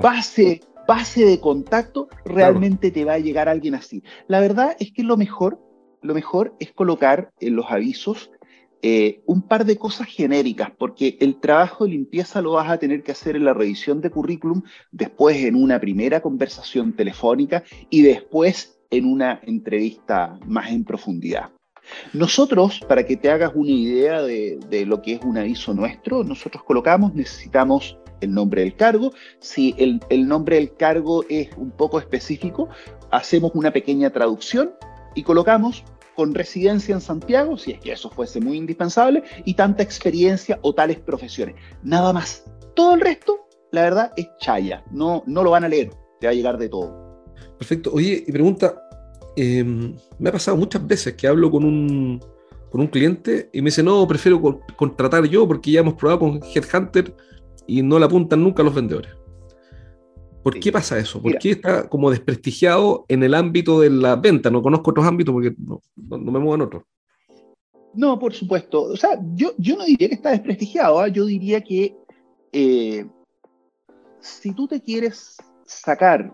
base, 0.00 0.60
base 0.86 1.24
de 1.24 1.40
contacto, 1.40 2.08
realmente 2.24 2.90
te 2.90 3.04
va 3.04 3.14
a 3.14 3.18
llegar 3.18 3.48
alguien 3.48 3.74
así. 3.74 4.02
La 4.28 4.40
verdad 4.40 4.76
es 4.78 4.92
que 4.92 5.02
lo 5.02 5.16
mejor, 5.16 5.60
lo 6.00 6.14
mejor 6.14 6.54
es 6.60 6.72
colocar 6.72 7.30
en 7.40 7.56
los 7.56 7.66
avisos 7.68 8.30
eh, 8.82 9.22
un 9.26 9.42
par 9.42 9.64
de 9.64 9.76
cosas 9.76 10.06
genéricas, 10.06 10.70
porque 10.76 11.16
el 11.20 11.40
trabajo 11.40 11.84
de 11.84 11.90
limpieza 11.90 12.40
lo 12.40 12.52
vas 12.52 12.70
a 12.70 12.78
tener 12.78 13.02
que 13.02 13.12
hacer 13.12 13.34
en 13.34 13.44
la 13.44 13.54
revisión 13.54 14.00
de 14.00 14.10
currículum, 14.10 14.62
después 14.92 15.36
en 15.38 15.56
una 15.56 15.80
primera 15.80 16.20
conversación 16.20 16.92
telefónica 16.92 17.64
y 17.90 18.02
después 18.02 18.78
en 18.90 19.04
una 19.04 19.40
entrevista 19.42 20.38
más 20.46 20.70
en 20.70 20.84
profundidad. 20.84 21.50
Nosotros, 22.12 22.80
para 22.86 23.04
que 23.04 23.16
te 23.16 23.30
hagas 23.30 23.52
una 23.54 23.70
idea 23.70 24.22
de, 24.22 24.84
lo 24.86 25.02
que 25.02 25.14
es 25.14 25.22
un 25.22 25.38
aviso 25.38 25.74
nuestro, 25.74 26.22
nosotros 26.22 26.62
colocamos, 26.62 27.14
necesitamos 27.14 27.98
el 28.20 28.32
nombre 28.32 28.62
del 28.62 28.76
cargo. 28.76 29.12
Si 29.40 29.74
el, 29.78 30.00
el 30.10 30.28
nombre 30.28 30.56
del 30.56 30.74
cargo 30.74 31.24
es 31.28 31.48
un 31.56 31.70
poco 31.70 31.98
específico, 31.98 32.68
hacemos 33.10 33.52
una 33.54 33.72
pequeña 33.72 34.10
traducción 34.10 34.72
y 35.14 35.22
colocamos 35.22 35.84
con 36.18 36.34
residencia 36.34 36.96
en 36.96 37.00
Santiago, 37.00 37.56
si 37.56 37.70
es 37.70 37.78
que 37.78 37.92
eso 37.92 38.10
fuese 38.10 38.40
muy 38.40 38.56
indispensable, 38.56 39.22
y 39.44 39.54
tanta 39.54 39.84
experiencia 39.84 40.58
o 40.62 40.74
tales 40.74 40.98
profesiones. 40.98 41.54
Nada 41.84 42.12
más. 42.12 42.44
Todo 42.74 42.94
el 42.94 43.00
resto, 43.00 43.46
la 43.70 43.82
verdad, 43.82 44.12
es 44.16 44.26
chaya. 44.40 44.82
No, 44.90 45.22
no 45.28 45.44
lo 45.44 45.52
van 45.52 45.62
a 45.62 45.68
leer. 45.68 45.90
Te 46.18 46.26
va 46.26 46.32
a 46.32 46.34
llegar 46.34 46.58
de 46.58 46.68
todo. 46.68 46.92
Perfecto. 47.56 47.92
Oye, 47.94 48.24
y 48.26 48.32
pregunta, 48.32 48.82
em, 49.36 49.94
me 50.18 50.30
ha 50.30 50.32
pasado 50.32 50.56
muchas 50.56 50.84
veces 50.84 51.14
que 51.14 51.28
hablo 51.28 51.52
con 51.52 51.64
un, 51.64 52.20
con 52.68 52.80
un 52.80 52.88
cliente 52.88 53.48
y 53.52 53.62
me 53.62 53.66
dice, 53.66 53.84
no, 53.84 54.04
prefiero 54.08 54.42
contratar 54.76 55.24
yo 55.26 55.46
porque 55.46 55.70
ya 55.70 55.80
hemos 55.80 55.94
probado 55.94 56.18
con 56.18 56.40
Headhunter 56.42 57.14
y 57.68 57.80
no 57.80 57.96
le 57.96 58.06
apuntan 58.06 58.42
nunca 58.42 58.62
a 58.62 58.64
los 58.64 58.74
vendedores. 58.74 59.12
¿Por 60.42 60.60
qué 60.60 60.72
pasa 60.72 60.98
eso? 60.98 61.20
¿Por 61.20 61.38
qué 61.38 61.50
está 61.50 61.88
como 61.88 62.10
desprestigiado 62.10 63.04
en 63.08 63.22
el 63.22 63.34
ámbito 63.34 63.80
de 63.80 63.90
la 63.90 64.16
venta? 64.16 64.50
No 64.50 64.62
conozco 64.62 64.90
otros 64.90 65.06
ámbitos 65.06 65.32
porque 65.32 65.54
no, 65.58 65.82
me 65.96 66.38
muevo 66.38 66.54
en 66.54 66.62
otros. 66.62 66.82
No, 67.94 68.18
por 68.18 68.32
supuesto. 68.32 68.82
O 68.82 68.96
sea, 68.96 69.18
yo, 69.34 69.52
yo 69.58 69.76
no 69.76 69.84
diría 69.84 70.08
que 70.08 70.14
está 70.14 70.30
desprestigiado. 70.30 71.00
¿ah? 71.00 71.08
Yo 71.08 71.24
diría 71.24 71.60
que 71.60 71.96
eh, 72.52 73.06
si 74.20 74.52
tú 74.52 74.68
te 74.68 74.80
quieres 74.80 75.36
sacar 75.66 76.32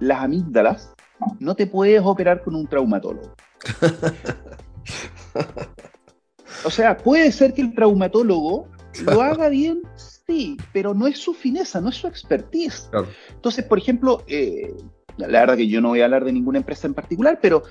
las 0.00 0.24
amígdalas, 0.24 0.94
no 1.38 1.54
te 1.54 1.66
puedes 1.66 2.00
operar 2.02 2.42
con 2.42 2.54
un 2.54 2.66
traumatólogo. 2.66 3.34
o 6.64 6.70
sea, 6.70 6.96
puede 6.96 7.30
ser 7.32 7.54
que 7.54 7.62
el 7.62 7.74
traumatólogo 7.74 8.68
lo 9.04 9.22
haga 9.22 9.48
bien, 9.48 9.82
sí, 10.28 10.56
pero 10.72 10.94
no 10.94 11.06
es 11.06 11.18
su 11.18 11.32
fineza, 11.32 11.80
no 11.80 11.88
es 11.88 11.96
su 11.96 12.06
expertise. 12.06 12.90
Entonces, 13.30 13.64
por 13.64 13.78
ejemplo, 13.78 14.22
eh, 14.26 14.74
la 15.16 15.40
verdad 15.40 15.56
que 15.56 15.68
yo 15.68 15.80
no 15.80 15.88
voy 15.88 16.02
a 16.02 16.04
hablar 16.04 16.24
de 16.24 16.32
ninguna 16.32 16.58
empresa 16.58 16.86
en 16.86 16.94
particular, 16.94 17.38
pero 17.40 17.62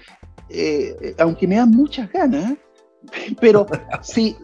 eh, 0.50 1.16
aunque 1.20 1.48
me 1.48 1.56
dan 1.56 1.72
muchas 1.72 2.12
ganas, 2.12 2.56
pero 3.40 3.68
sí, 4.02 4.36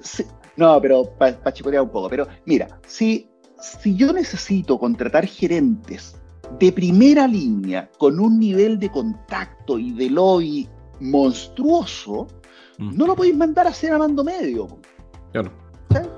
no, 0.56 0.80
pero 0.80 1.06
para 1.18 1.38
pa 1.42 1.52
un 1.82 1.90
poco, 1.90 2.10
pero 2.10 2.28
mira, 2.46 2.80
si, 2.86 3.28
si 3.60 3.96
yo 3.96 4.14
necesito 4.14 4.78
contratar 4.78 5.26
gerentes 5.26 6.16
de 6.60 6.72
primera 6.72 7.28
línea 7.28 7.90
con 7.98 8.20
un 8.20 8.38
nivel 8.40 8.78
de 8.78 8.90
contacto 8.90 9.80
y 9.80 9.92
de 9.94 10.10
lobby 10.12 10.70
monstruoso, 11.00 12.28
mm. 12.78 12.96
no 12.96 13.08
lo 13.08 13.16
podéis 13.16 13.36
mandar 13.36 13.66
a 13.66 13.72
hacer 13.72 13.92
a 13.92 13.98
mando 13.98 14.24
medio. 14.24 14.68
Claro. 15.32 15.63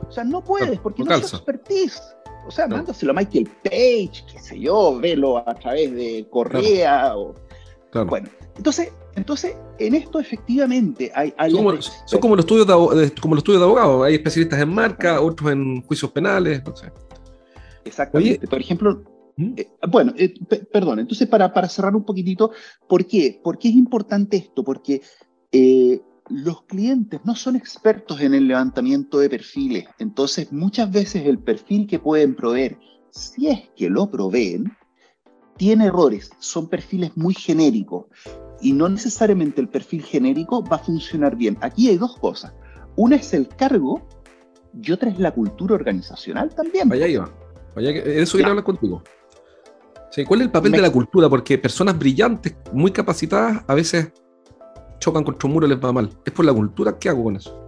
O 0.07 0.11
sea, 0.11 0.23
no 0.23 0.43
puedes, 0.43 0.79
porque 0.79 1.03
no, 1.03 1.13
es 1.15 1.33
expertise. 1.33 2.01
O 2.47 2.51
sea, 2.51 2.67
mándaselo 2.67 3.11
a 3.11 3.15
Michael 3.15 3.49
Page, 3.63 4.23
qué 4.31 4.39
sé 4.39 4.59
yo, 4.59 4.99
velo 4.99 5.37
a 5.37 5.55
través 5.55 5.93
de 5.93 6.27
Correa. 6.29 7.17
O... 7.17 7.33
Bueno, 8.07 8.29
entonces, 8.55 8.91
entonces, 9.15 9.55
en 9.79 9.95
esto 9.95 10.19
efectivamente 10.19 11.11
hay... 11.15 11.33
son, 11.49 12.19
como, 12.19 12.35
los 12.35 12.45
estudios 12.45 12.67
de, 12.67 13.11
como 13.21 13.35
los 13.35 13.41
estudios 13.41 13.61
de 13.61 13.65
abogados, 13.65 14.05
hay 14.05 14.15
especialistas 14.15 14.59
en 14.59 14.69
marca, 14.69 15.21
otros 15.21 15.51
en 15.51 15.81
juicios 15.83 16.11
penales, 16.11 16.61
no 16.65 16.75
sé. 16.75 16.91
Exactamente. 17.85 18.47
Por 18.47 18.59
ejemplo, 18.59 19.03
¿Mm? 19.37 19.53
eh, 19.57 19.69
bueno, 19.89 20.13
eh, 20.17 20.33
perdón, 20.71 20.99
entonces 20.99 21.27
para, 21.27 21.53
para 21.53 21.69
cerrar 21.69 21.95
un 21.95 22.03
poquitito, 22.03 22.51
¿por 22.87 23.05
qué? 23.05 23.39
¿Por 23.43 23.57
qué 23.57 23.69
es 23.69 23.75
importante 23.75 24.37
esto? 24.37 24.63
Porque 24.63 25.01
eh, 25.51 26.01
los 26.29 26.63
clientes 26.63 27.19
no 27.23 27.35
son 27.35 27.55
expertos 27.55 28.21
en 28.21 28.33
el 28.33 28.47
levantamiento 28.47 29.19
de 29.19 29.29
perfiles, 29.29 29.85
entonces 29.99 30.51
muchas 30.51 30.91
veces 30.91 31.25
el 31.25 31.39
perfil 31.39 31.87
que 31.87 31.99
pueden 31.99 32.35
proveer, 32.35 32.77
si 33.11 33.47
es 33.47 33.69
que 33.75 33.89
lo 33.89 34.09
proveen, 34.09 34.75
tiene 35.57 35.85
errores, 35.85 36.31
son 36.39 36.67
perfiles 36.67 37.15
muy 37.15 37.33
genéricos 37.33 38.05
y 38.59 38.73
no 38.73 38.89
necesariamente 38.89 39.61
el 39.61 39.69
perfil 39.69 40.03
genérico 40.03 40.63
va 40.63 40.77
a 40.77 40.79
funcionar 40.79 41.35
bien. 41.35 41.57
Aquí 41.61 41.87
hay 41.89 41.97
dos 41.97 42.17
cosas. 42.17 42.53
Una 42.97 43.15
es 43.15 43.33
el 43.33 43.47
cargo 43.47 44.05
y 44.81 44.91
otra 44.91 45.09
es 45.09 45.19
la 45.19 45.31
cultura 45.31 45.75
organizacional 45.75 46.53
también. 46.53 46.89
Vaya, 46.89 47.07
Iván. 47.07 47.31
Vaya, 47.75 47.91
eso 47.91 48.37
quiero 48.37 48.51
hablar 48.51 48.65
contigo. 48.65 49.01
¿Cuál 50.27 50.41
es 50.41 50.45
el 50.45 50.51
papel 50.51 50.71
de 50.71 50.81
la 50.81 50.89
cultura? 50.89 51.27
Porque 51.29 51.57
personas 51.57 51.97
brillantes, 51.97 52.55
muy 52.71 52.91
capacitadas, 52.91 53.63
a 53.67 53.73
veces 53.73 54.13
chocan 54.99 55.23
contra 55.23 55.47
un 55.47 55.53
muro 55.53 55.67
les 55.67 55.79
va 55.79 55.91
mal. 55.91 56.09
Es 56.25 56.33
por 56.33 56.45
la 56.45 56.53
cultura. 56.53 56.97
¿Qué 56.99 57.09
hago 57.09 57.23
con 57.23 57.35
eso? 57.35 57.61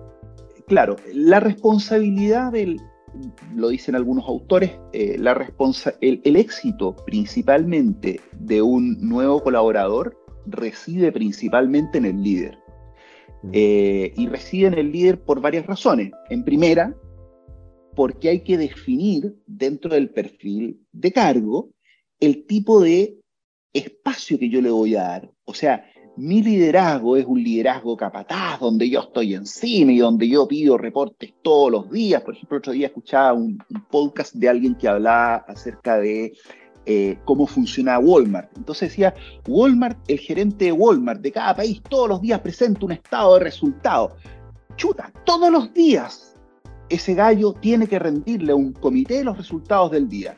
Claro, 0.67 0.97
la 1.13 1.39
responsabilidad 1.39 2.51
del, 2.51 2.77
lo 3.55 3.69
dicen 3.69 3.95
algunos 3.95 4.27
autores, 4.27 4.71
eh, 4.93 5.15
la 5.17 5.33
responsa 5.33 5.93
el, 6.01 6.21
éxito 6.35 6.95
principalmente 7.05 8.19
de 8.33 8.61
un 8.61 8.97
nuevo 8.99 9.41
colaborador 9.41 10.17
reside 10.45 11.11
principalmente 11.11 11.97
en 11.97 12.05
el 12.05 12.21
líder. 12.21 12.57
Mm. 13.43 13.49
Eh, 13.53 14.13
y 14.15 14.27
reside 14.27 14.67
en 14.67 14.73
el 14.73 14.91
líder 14.91 15.21
por 15.23 15.41
varias 15.41 15.65
razones. 15.65 16.11
En 16.29 16.43
primera, 16.43 16.95
porque 17.95 18.29
hay 18.29 18.41
que 18.41 18.57
definir 18.57 19.35
dentro 19.45 19.93
del 19.93 20.09
perfil 20.09 20.81
de 20.91 21.11
cargo 21.11 21.71
el 22.19 22.45
tipo 22.45 22.81
de 22.81 23.19
espacio 23.73 24.39
que 24.39 24.49
yo 24.49 24.61
le 24.61 24.69
voy 24.69 24.95
a 24.95 25.03
dar. 25.03 25.31
O 25.45 25.53
sea, 25.53 25.85
mi 26.17 26.41
liderazgo 26.41 27.15
es 27.15 27.25
un 27.25 27.41
liderazgo 27.43 27.95
capataz, 27.95 28.59
donde 28.59 28.89
yo 28.89 29.01
estoy 29.01 29.35
encima 29.35 29.91
y 29.91 29.99
donde 29.99 30.27
yo 30.27 30.47
pido 30.47 30.75
reportes 30.75 31.31
todos 31.43 31.71
los 31.71 31.91
días. 31.91 32.23
Por 32.23 32.35
ejemplo, 32.35 32.57
otro 32.57 32.73
día 32.73 32.87
escuchaba 32.87 33.33
un, 33.33 33.59
podcast 33.91 34.33
de 34.33 34.49
alguien 34.49 34.75
que 34.75 34.87
hablaba 34.87 35.45
acerca 35.47 35.97
de 35.97 36.33
eh, 36.87 37.19
cómo 37.23 37.45
funciona 37.45 37.99
Walmart. 37.99 38.49
Entonces 38.57 38.89
decía, 38.89 39.13
Walmart, 39.47 39.99
el 40.07 40.17
gerente 40.17 40.65
de 40.65 40.71
Walmart 40.71 41.21
de 41.21 41.31
cada 41.31 41.55
país, 41.55 41.81
todos 41.87 42.09
los 42.09 42.21
días 42.21 42.41
presenta 42.41 42.85
un 42.85 42.93
estado 42.93 43.35
de 43.35 43.41
resultados. 43.41 44.13
Chuta, 44.75 45.13
todos 45.23 45.51
los 45.51 45.71
días 45.73 46.35
ese 46.89 47.13
gallo 47.13 47.53
tiene 47.53 47.85
que 47.87 47.99
rendirle 47.99 48.53
a 48.53 48.55
un 48.55 48.73
comité 48.73 49.23
los 49.23 49.37
resultados 49.37 49.91
del 49.91 50.09
día. 50.09 50.35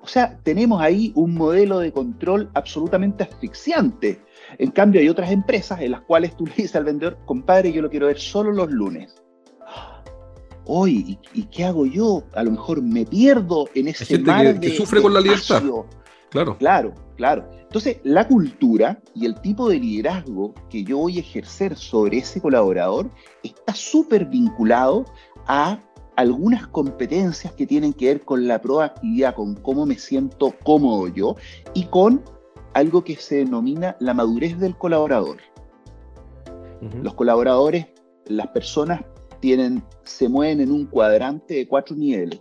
O 0.00 0.06
sea, 0.06 0.38
tenemos 0.44 0.80
ahí 0.80 1.12
un 1.16 1.34
modelo 1.34 1.80
de 1.80 1.92
control 1.92 2.50
absolutamente 2.54 3.24
asfixiante 3.24 4.20
en 4.56 4.70
cambio, 4.70 5.00
hay 5.00 5.08
otras 5.08 5.30
empresas 5.30 5.80
en 5.80 5.90
las 5.90 6.00
cuales 6.02 6.36
tú 6.36 6.46
le 6.46 6.54
dices 6.54 6.76
al 6.76 6.84
vendedor, 6.84 7.18
compadre, 7.26 7.72
yo 7.72 7.82
lo 7.82 7.90
quiero 7.90 8.06
ver 8.06 8.18
solo 8.18 8.52
los 8.52 8.70
lunes. 8.70 9.14
Hoy, 10.64 11.18
¿y, 11.32 11.44
qué 11.44 11.64
hago 11.64 11.86
yo? 11.86 12.24
A 12.34 12.42
lo 12.42 12.50
mejor 12.50 12.82
me 12.82 13.06
pierdo 13.06 13.68
en 13.74 13.88
ese 13.88 14.18
mar 14.18 14.60
que, 14.60 14.76
sufre 14.76 15.00
con 15.00 15.14
la 15.14 15.20
libertad. 15.20 15.62
Claro. 16.30 16.58
Claro, 16.58 16.94
claro. 17.16 17.48
Entonces, 17.62 17.98
la 18.02 18.28
cultura 18.28 19.00
y 19.14 19.24
el 19.24 19.40
tipo 19.40 19.70
de 19.70 19.78
liderazgo 19.78 20.54
que 20.68 20.84
yo 20.84 20.98
voy 20.98 21.16
a 21.16 21.20
ejercer 21.20 21.74
sobre 21.76 22.18
ese 22.18 22.40
colaborador 22.40 23.10
está 23.42 23.74
súper 23.74 24.26
vinculado 24.26 25.06
a 25.46 25.82
algunas 26.16 26.66
competencias 26.66 27.52
que 27.54 27.66
tienen 27.66 27.92
que 27.92 28.06
ver 28.06 28.24
con 28.24 28.46
la 28.46 28.60
proactividad, 28.60 29.34
con 29.34 29.54
cómo 29.54 29.86
me 29.86 29.96
siento 29.96 30.54
cómodo 30.64 31.08
yo 31.08 31.36
y 31.74 31.84
con 31.84 32.22
algo 32.78 33.02
que 33.02 33.16
se 33.16 33.36
denomina 33.36 33.96
la 33.98 34.14
madurez 34.14 34.58
del 34.58 34.76
colaborador. 34.76 35.38
Los 37.02 37.14
colaboradores, 37.14 37.86
las 38.26 38.46
personas 38.48 39.02
tienen, 39.40 39.82
se 40.04 40.28
mueven 40.28 40.60
en 40.60 40.70
un 40.70 40.86
cuadrante 40.86 41.54
de 41.54 41.66
cuatro 41.66 41.96
niveles. 41.96 42.40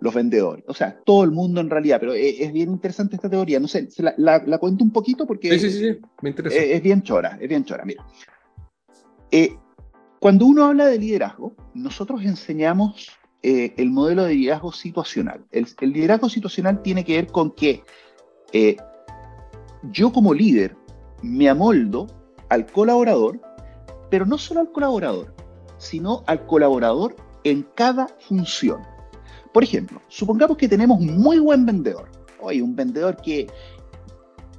Los 0.00 0.14
vendedores, 0.14 0.64
o 0.66 0.74
sea, 0.74 0.98
todo 1.04 1.24
el 1.24 1.30
mundo 1.30 1.60
en 1.60 1.68
realidad, 1.68 1.98
pero 2.00 2.14
es, 2.14 2.52
bien 2.52 2.70
interesante 2.70 3.16
esta 3.16 3.28
teoría. 3.28 3.58
No 3.58 3.68
sé, 3.68 3.88
la, 4.16 4.58
cuento 4.58 4.84
un 4.84 4.92
poquito 4.92 5.26
porque 5.26 5.58
sí, 5.58 5.70
sí, 5.70 5.78
sí, 5.78 5.98
me 6.22 6.30
interesa. 6.30 6.58
Es, 6.58 6.82
bien 6.82 7.02
chora, 7.02 7.38
es 7.40 7.48
bien 7.48 7.64
chora. 7.64 7.84
Mira, 7.84 8.06
eh, 9.30 9.56
Cuando 10.18 10.46
uno 10.46 10.64
habla 10.64 10.86
de 10.86 10.98
liderazgo, 10.98 11.54
nosotros 11.74 12.22
enseñamos 12.22 13.10
eh, 13.42 13.72
el 13.78 13.90
modelo 13.90 14.24
de 14.24 14.34
liderazgo 14.34 14.72
situacional. 14.72 15.44
El, 15.50 15.66
liderazgo 15.80 16.28
situacional 16.28 16.82
tiene 16.82 17.04
que 17.04 17.16
ver 17.16 17.26
con 17.26 17.52
que 17.52 17.82
eh, 18.52 18.76
yo 19.92 20.12
como 20.12 20.34
líder 20.34 20.76
me 21.22 21.48
amoldo 21.48 22.06
al 22.48 22.66
colaborador, 22.66 23.40
pero 24.10 24.26
no 24.26 24.38
solo 24.38 24.60
al 24.60 24.72
colaborador, 24.72 25.34
sino 25.78 26.22
al 26.26 26.46
colaborador 26.46 27.16
en 27.44 27.66
cada 27.74 28.08
función. 28.28 28.82
Por 29.52 29.64
ejemplo, 29.64 30.00
supongamos 30.08 30.56
que 30.56 30.68
tenemos 30.68 31.00
un 31.00 31.18
muy 31.18 31.38
buen 31.38 31.66
vendedor. 31.66 32.08
Hoy 32.40 32.60
un 32.60 32.74
vendedor 32.74 33.16
que 33.16 33.46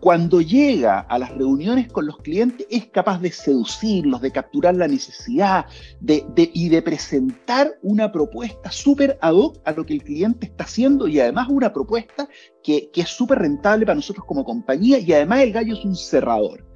cuando 0.02 0.42
llega 0.42 1.02
a 1.02 1.20
las 1.20 1.30
reuniones 1.30 1.92
con 1.92 2.08
los 2.08 2.18
clientes 2.18 2.66
es 2.72 2.88
capaz 2.88 3.22
de 3.22 3.32
seducirlos, 3.32 4.20
de 4.20 4.32
capturar 4.32 4.76
la 4.76 4.88
necesidad 4.88 5.68
y 6.02 6.70
de 6.70 6.82
presentar 6.82 7.78
una 7.84 8.12
propuesta 8.12 8.72
súper 8.72 9.20
ad 9.22 9.34
hoc 9.34 9.62
a 9.64 9.74
lo 9.74 9.86
que 9.86 9.94
el 9.94 10.04
cliente 10.04 10.48
está 10.48 10.64
haciendo 10.64 11.08
y 11.08 11.20
además 11.20 11.50
una 11.50 11.72
propuesta 11.72 12.28
que, 12.64 12.90
que 12.90 13.02
es 13.02 13.10
súper 13.10 13.38
rentable 13.38 13.86
para 13.86 13.96
nosotros 13.96 14.26
como 14.26 14.44
compañía 14.44 14.98
y 14.98 15.14
además 15.14 15.42
el 15.42 15.54
gallo 15.54 15.76
es 15.76 15.86
un 15.86 15.96
cerrador. 15.96 16.68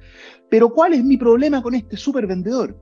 Pero 0.48 0.72
¿cuál 0.72 0.92
es 0.92 1.02
mi 1.02 1.16
problema 1.16 1.60
con 1.62 1.74
este 1.74 1.96
súper 1.96 2.28
vendedor? 2.28 2.80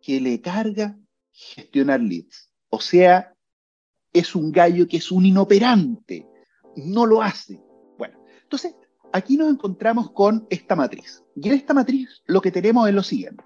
Que 0.00 0.20
le 0.20 0.40
carga 0.40 0.96
gestionar 1.32 2.00
leads. 2.00 2.52
O 2.70 2.80
sea, 2.80 3.34
es 4.12 4.36
un 4.36 4.52
gallo 4.52 4.86
que 4.86 4.98
es 4.98 5.10
un 5.10 5.26
inoperante, 5.26 6.24
no 6.76 7.04
lo 7.04 7.20
hace. 7.20 7.60
Bueno, 7.98 8.16
entonces 8.44 8.76
aquí 9.12 9.36
nos 9.36 9.50
encontramos 9.50 10.10
con 10.12 10.46
esta 10.50 10.76
matriz. 10.76 11.22
Y 11.36 11.48
en 11.48 11.54
esta 11.54 11.74
matriz 11.74 12.22
lo 12.26 12.40
que 12.40 12.50
tenemos 12.50 12.88
es 12.88 12.94
lo 12.94 13.02
siguiente. 13.02 13.44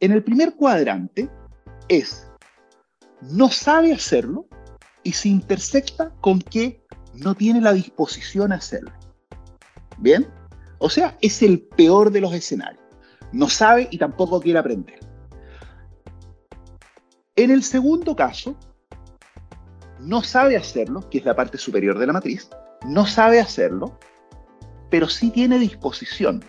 En 0.00 0.12
el 0.12 0.22
primer 0.22 0.54
cuadrante 0.54 1.30
es 1.88 2.30
no 3.22 3.48
sabe 3.48 3.92
hacerlo 3.92 4.46
y 5.02 5.12
se 5.12 5.28
intersecta 5.28 6.12
con 6.20 6.40
que 6.40 6.84
no 7.14 7.34
tiene 7.34 7.60
la 7.60 7.72
disposición 7.72 8.52
a 8.52 8.56
hacerlo. 8.56 8.92
¿Bien? 9.98 10.26
O 10.78 10.90
sea, 10.90 11.16
es 11.22 11.42
el 11.42 11.62
peor 11.62 12.10
de 12.10 12.20
los 12.20 12.34
escenarios. 12.34 12.82
No 13.32 13.48
sabe 13.48 13.88
y 13.90 13.98
tampoco 13.98 14.40
quiere 14.40 14.58
aprender. 14.58 15.00
En 17.34 17.50
el 17.50 17.62
segundo 17.62 18.14
caso, 18.14 18.56
no 20.00 20.22
sabe 20.22 20.56
hacerlo, 20.56 21.08
que 21.10 21.18
es 21.18 21.24
la 21.24 21.34
parte 21.34 21.58
superior 21.58 21.98
de 21.98 22.06
la 22.06 22.12
matriz, 22.12 22.48
no 22.86 23.06
sabe 23.06 23.40
hacerlo, 23.40 23.98
pero 24.90 25.08
sí 25.08 25.30
tiene 25.30 25.58
disposición. 25.58 26.44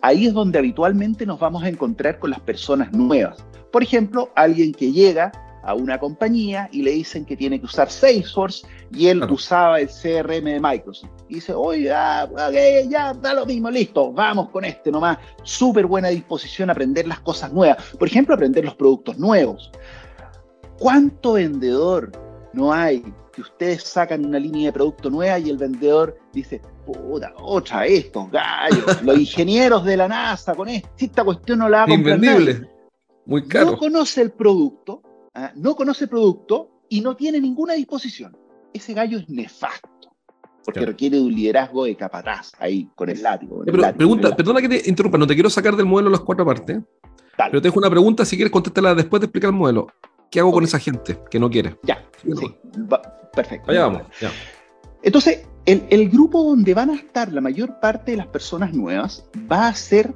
Ahí 0.00 0.26
es 0.26 0.32
donde 0.32 0.58
habitualmente 0.58 1.26
nos 1.26 1.40
vamos 1.40 1.62
a 1.64 1.68
encontrar 1.68 2.18
con 2.18 2.30
las 2.30 2.40
personas 2.40 2.92
nuevas. 2.92 3.44
Por 3.72 3.82
ejemplo, 3.82 4.30
alguien 4.36 4.72
que 4.72 4.92
llega 4.92 5.32
a 5.64 5.74
una 5.74 5.98
compañía 5.98 6.68
y 6.72 6.82
le 6.82 6.92
dicen 6.92 7.24
que 7.24 7.36
tiene 7.36 7.58
que 7.58 7.66
usar 7.66 7.90
Salesforce 7.90 8.66
y 8.92 9.08
él 9.08 9.22
usaba 9.24 9.80
el 9.80 9.88
CRM 9.88 10.44
de 10.44 10.60
Microsoft. 10.60 11.10
Y 11.28 11.34
dice, 11.34 11.52
oye, 11.52 11.88
ya 11.88 13.12
da 13.20 13.34
lo 13.34 13.44
mismo, 13.44 13.70
listo, 13.70 14.12
vamos 14.12 14.50
con 14.50 14.64
este 14.64 14.90
nomás. 14.90 15.18
Súper 15.42 15.86
buena 15.86 16.08
disposición 16.08 16.70
a 16.70 16.72
aprender 16.72 17.06
las 17.06 17.20
cosas 17.20 17.52
nuevas. 17.52 17.76
Por 17.98 18.08
ejemplo, 18.08 18.34
aprender 18.34 18.64
los 18.64 18.76
productos 18.76 19.18
nuevos. 19.18 19.70
¿Cuánto 20.78 21.32
vendedor 21.34 22.12
no 22.52 22.72
hay 22.72 23.04
que 23.38 23.42
ustedes 23.42 23.84
sacan 23.84 24.26
una 24.26 24.40
línea 24.40 24.66
de 24.66 24.72
producto 24.72 25.08
nueva 25.10 25.38
y 25.38 25.48
el 25.48 25.56
vendedor 25.56 26.18
dice, 26.32 26.60
puta, 26.84 27.32
otra, 27.36 27.86
estos 27.86 28.28
gallos, 28.32 29.00
los 29.04 29.16
ingenieros 29.16 29.84
de 29.84 29.96
la 29.96 30.08
NASA 30.08 30.56
con 30.56 30.68
esta 30.68 31.22
cuestión 31.22 31.60
no 31.60 31.68
la 31.68 31.78
va 31.78 31.84
a 31.84 31.86
comprar 31.86 32.18
Muy 33.26 33.46
caro. 33.46 33.70
No 33.70 33.78
conoce 33.78 34.22
el 34.22 34.32
producto, 34.32 35.02
¿ah? 35.34 35.52
no 35.54 35.76
conoce 35.76 36.04
el 36.04 36.10
producto 36.10 36.82
y 36.88 37.00
no 37.00 37.14
tiene 37.14 37.40
ninguna 37.40 37.74
disposición. 37.74 38.36
Ese 38.72 38.92
gallo 38.92 39.18
es 39.18 39.28
nefasto. 39.28 39.88
Porque 40.64 40.84
requiere 40.84 41.16
de 41.16 41.22
un 41.22 41.32
liderazgo 41.32 41.84
de 41.84 41.96
capataz 41.96 42.50
ahí, 42.58 42.90
con 42.96 43.08
el 43.08 43.22
látigo. 43.22 43.64
pregunta, 43.96 44.34
perdona 44.34 44.60
que 44.60 44.68
te 44.68 44.90
interrumpa, 44.90 45.16
no 45.16 45.28
te 45.28 45.34
quiero 45.34 45.48
sacar 45.48 45.76
del 45.76 45.86
modelo 45.86 46.10
las 46.10 46.20
cuatro 46.20 46.44
partes. 46.44 46.80
Pero 47.36 47.62
te 47.62 47.68
dejo 47.68 47.78
una 47.78 47.88
pregunta, 47.88 48.24
si 48.24 48.34
quieres 48.34 48.50
contestarla 48.50 48.96
después 48.96 49.20
de 49.20 49.26
explicar 49.26 49.50
el 49.50 49.56
modelo. 49.56 49.86
¿Qué 50.30 50.40
hago 50.40 50.52
con 50.52 50.64
esa 50.64 50.78
gente 50.78 51.18
que 51.30 51.38
no 51.38 51.50
quiere? 51.50 51.78
Ya, 51.82 52.04
perfecto. 53.34 53.70
Allá 53.70 53.86
vamos. 53.86 54.02
Entonces, 55.02 55.46
el, 55.64 56.08
grupo 56.08 56.42
donde 56.42 56.74
van 56.74 56.90
a 56.90 56.94
estar 56.94 57.32
la 57.32 57.40
mayor 57.40 57.78
parte 57.80 58.12
de 58.12 58.16
las 58.16 58.26
personas 58.26 58.72
nuevas 58.72 59.24
va 59.50 59.68
a 59.68 59.74
ser 59.74 60.14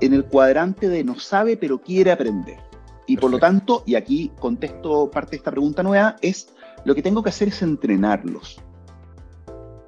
en 0.00 0.14
el 0.14 0.24
cuadrante 0.24 0.88
de 0.88 1.04
no 1.04 1.18
sabe 1.18 1.56
pero 1.56 1.80
quiere 1.80 2.10
aprender. 2.10 2.58
Y 3.06 3.16
por 3.16 3.30
lo 3.30 3.38
tanto, 3.38 3.82
y 3.84 3.94
aquí 3.94 4.30
contesto 4.38 5.10
parte 5.10 5.32
de 5.32 5.36
esta 5.38 5.50
pregunta 5.50 5.82
nueva, 5.82 6.16
es 6.22 6.48
lo 6.84 6.94
que 6.94 7.02
tengo 7.02 7.22
que 7.22 7.30
hacer 7.30 7.48
es 7.48 7.62
entrenarlos 7.62 8.60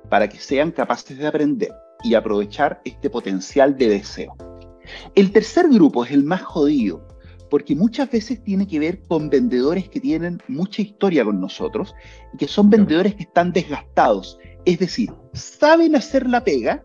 para 0.09 0.29
que 0.29 0.39
sean 0.39 0.71
capaces 0.73 1.17
de 1.17 1.27
aprender 1.27 1.73
y 2.03 2.15
aprovechar 2.15 2.81
este 2.85 3.09
potencial 3.09 3.77
de 3.77 3.89
deseo. 3.89 4.37
El 5.15 5.33
tercer 5.33 5.69
grupo 5.69 6.05
es 6.05 6.11
el 6.11 6.25
más 6.25 6.43
jodido, 6.43 7.07
porque 7.55 7.77
muchas 7.77 8.11
veces 8.11 8.43
tiene 8.43 8.67
que 8.67 8.81
ver 8.81 9.07
con 9.07 9.31
vendedores 9.31 9.89
que 9.89 10.01
tienen 10.01 10.43
mucha 10.49 10.83
historia 10.83 11.25
con 11.25 11.41
nosotros 11.41 11.95
y 12.33 12.37
que 12.37 12.49
son 12.49 12.69
vendedores 12.69 13.15
que 13.15 13.23
están 13.23 13.53
desgastados. 13.53 14.41
Es 14.65 14.81
decir, 14.81 15.13
saben 15.35 15.95
hacer 15.95 16.29
la 16.29 16.43
pega, 16.43 16.83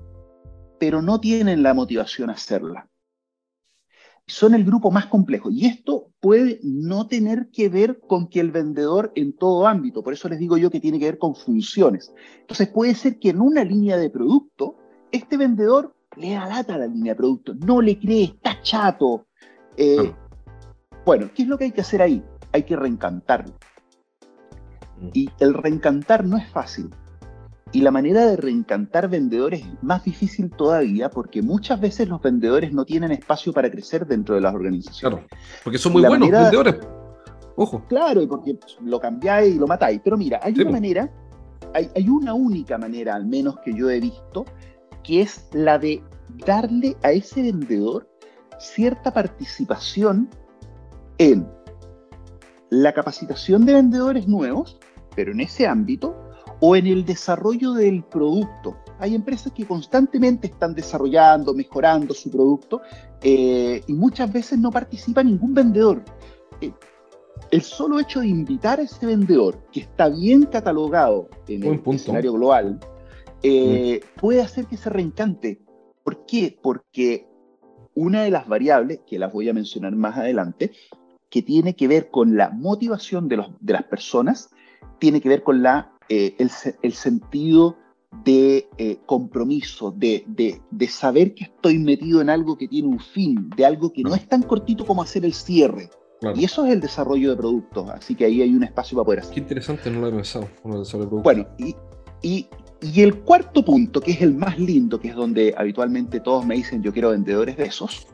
pero 0.80 1.02
no 1.02 1.20
tienen 1.20 1.64
la 1.64 1.74
motivación 1.74 2.30
a 2.30 2.34
hacerla. 2.34 2.88
Son 4.28 4.54
el 4.54 4.64
grupo 4.64 4.92
más 4.92 5.08
complejo. 5.08 5.50
Y 5.50 5.66
esto 5.66 6.12
puede 6.20 6.60
no 6.62 7.08
tener 7.08 7.50
que 7.52 7.68
ver 7.68 8.00
con 8.02 8.28
que 8.28 8.40
el 8.40 8.52
vendedor 8.52 9.12
en 9.16 9.36
todo 9.36 9.66
ámbito, 9.66 10.04
por 10.04 10.14
eso 10.14 10.30
les 10.30 10.38
digo 10.38 10.56
yo 10.56 10.70
que 10.70 10.80
tiene 10.80 11.00
que 11.00 11.06
ver 11.06 11.18
con 11.18 11.34
funciones. 11.34 12.14
Entonces 12.42 12.68
puede 12.68 12.94
ser 12.94 13.18
que 13.18 13.30
en 13.30 13.42
una 13.42 13.64
línea 13.64 13.98
de 13.98 14.12
producto, 14.12 14.76
este 15.12 15.36
vendedor 15.36 15.96
le 16.16 16.36
alata 16.36 16.78
la 16.78 16.86
línea 16.86 17.14
de 17.14 17.18
producto, 17.18 17.56
no 17.56 17.82
le 17.82 17.98
cree, 17.98 18.26
está 18.26 18.62
chato, 18.62 19.26
eh, 19.76 20.14
bueno, 21.10 21.28
¿qué 21.34 21.42
es 21.42 21.48
lo 21.48 21.58
que 21.58 21.64
hay 21.64 21.72
que 21.72 21.82
hacer 21.82 22.04
ahí? 22.04 22.24
Hay 22.52 22.62
que 22.62 22.76
reencantarlo. 22.76 23.56
Mm. 25.00 25.10
Y 25.14 25.28
el 25.40 25.56
reencantar 25.56 26.24
no 26.24 26.38
es 26.38 26.48
fácil. 26.52 26.92
Y 27.72 27.82
la 27.82 27.90
manera 27.90 28.28
de 28.28 28.38
reencantar 28.38 29.10
vendedores 29.10 29.62
es 29.62 29.84
más 29.84 30.04
difícil 30.04 30.52
todavía 30.52 31.10
porque 31.10 31.42
muchas 31.42 31.82
veces 31.82 32.08
los 32.10 32.22
vendedores 32.22 32.74
no 32.74 32.86
tienen 32.86 33.12
espacio 33.12 33.52
para 33.52 33.72
crecer 33.72 34.06
dentro 34.06 34.36
de 34.36 34.42
las 34.42 34.54
organizaciones. 34.54 35.26
Claro, 35.26 35.42
porque 35.64 35.80
son 35.80 35.94
muy 35.94 36.04
buenos 36.04 36.30
vendedores. 36.30 36.76
Ojo. 37.56 37.84
Claro, 37.90 38.22
y 38.22 38.28
porque 38.28 38.60
lo 38.84 39.00
cambiáis 39.00 39.56
y 39.56 39.58
lo 39.58 39.66
matáis. 39.66 40.02
Pero 40.04 40.16
mira, 40.16 40.40
hay 40.44 40.54
una 40.62 40.70
manera, 40.70 41.12
hay, 41.74 41.90
hay 41.96 42.08
una 42.08 42.36
única 42.36 42.78
manera 42.78 43.16
al 43.16 43.26
menos 43.26 43.58
que 43.66 43.74
yo 43.74 43.90
he 43.90 44.00
visto, 44.00 44.46
que 45.04 45.24
es 45.24 45.50
la 45.54 45.80
de 45.80 46.04
darle 46.46 46.96
a 47.02 47.12
ese 47.14 47.42
vendedor 47.42 48.08
cierta 48.60 49.12
participación 49.12 50.30
en 51.20 51.48
la 52.72 52.94
capacitación 52.94 53.66
de 53.66 53.74
vendedores 53.74 54.28
nuevos, 54.28 54.80
pero 55.16 55.32
en 55.32 55.42
ese 55.42 55.68
ámbito, 55.68 56.16
o 56.62 56.76
en 56.76 56.88
el 56.88 57.06
desarrollo 57.06 57.74
del 57.74 58.04
producto. 58.04 58.78
Hay 59.00 59.16
empresas 59.16 59.54
que 59.54 59.66
constantemente 59.66 60.48
están 60.48 60.74
desarrollando, 60.74 61.54
mejorando 61.54 62.14
su 62.14 62.30
producto 62.30 62.82
eh, 63.22 63.82
y 63.88 63.94
muchas 63.94 64.32
veces 64.32 64.60
no 64.60 64.72
participa 64.72 65.24
ningún 65.24 65.54
vendedor. 65.54 66.04
Eh, 66.62 66.74
el 67.52 67.62
solo 67.62 68.00
hecho 68.00 68.20
de 68.20 68.28
invitar 68.28 68.80
a 68.80 68.84
ese 68.84 69.06
vendedor 69.06 69.66
que 69.72 69.82
está 69.82 70.10
bien 70.10 70.44
catalogado 70.46 71.30
en 71.48 71.64
el 71.64 71.82
escenario 71.94 72.34
global 72.34 72.80
eh, 73.42 74.02
mm. 74.04 74.20
puede 74.20 74.42
hacer 74.42 74.66
que 74.66 74.78
se 74.78 74.90
reencante. 74.90 75.62
¿Por 76.04 76.26
qué? 76.26 76.58
Porque 76.62 77.28
una 77.96 78.24
de 78.24 78.32
las 78.32 78.48
variables, 78.48 79.02
que 79.06 79.20
las 79.20 79.32
voy 79.32 79.50
a 79.50 79.54
mencionar 79.54 79.96
más 79.96 80.18
adelante, 80.18 80.72
que 81.30 81.42
tiene 81.42 81.76
que 81.76 81.88
ver 81.88 82.10
con 82.10 82.36
la 82.36 82.50
motivación 82.50 83.28
de, 83.28 83.38
los, 83.38 83.48
de 83.60 83.74
las 83.74 83.84
personas, 83.84 84.50
tiene 85.00 85.22
que 85.22 85.30
ver 85.30 85.44
con 85.44 85.62
la, 85.62 85.92
eh, 86.10 86.36
el, 86.40 86.94
sentido 86.94 87.78
de 88.26 88.68
eh, 88.78 88.98
compromiso, 89.06 89.92
de, 89.92 90.26
de, 90.28 90.88
saber 90.88 91.36
que 91.36 91.46
estoy 91.46 91.78
metido 91.78 92.22
en 92.22 92.30
algo 92.30 92.58
que 92.58 92.68
tiene 92.68 92.88
un 92.88 93.00
fin, 93.00 93.50
de 93.56 93.66
algo 93.66 93.94
que 93.94 94.02
no 94.02 94.16
es 94.16 94.28
tan 94.28 94.42
cortito 94.42 94.86
como 94.86 95.04
hacer 95.04 95.24
el 95.26 95.34
cierre. 95.34 95.90
Y 96.36 96.44
eso 96.44 96.66
es 96.66 96.74
el 96.74 96.82
desarrollo 96.82 97.30
de 97.30 97.38
productos, 97.38 97.90
así 97.92 98.14
que 98.14 98.26
ahí 98.26 98.42
hay 98.42 98.54
un 98.54 98.64
espacio 98.64 98.98
para 98.98 99.06
poder 99.06 99.20
hacer. 99.20 99.36
Qué 99.36 99.40
interesante, 99.40 99.90
no 99.90 100.02
lo 100.02 100.08
he 100.08 100.12
pensado. 100.12 100.50
Bueno, 101.24 101.48
y, 101.58 101.76
y, 102.22 102.48
y, 102.82 103.02
el 103.02 103.16
cuarto 103.20 103.64
punto, 103.64 104.02
que 104.02 104.12
es 104.12 104.22
el 104.22 104.34
más 104.34 104.60
lindo, 104.60 105.00
que 105.00 105.10
es 105.10 105.16
donde 105.16 105.54
habitualmente 105.58 106.20
todos 106.20 106.46
me 106.46 106.56
dicen 106.56 106.84
yo 106.84 106.92
quiero 106.92 107.12
vendedores 107.12 107.56
de 107.56 107.66
esos, 107.66 108.08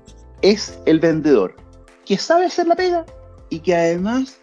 es 0.43 0.79
el 0.85 0.99
vendedor 0.99 1.55
que 2.05 2.17
sabe 2.17 2.45
hacer 2.45 2.67
la 2.67 2.75
pega 2.75 3.05
y 3.49 3.59
que 3.59 3.75
además 3.75 4.39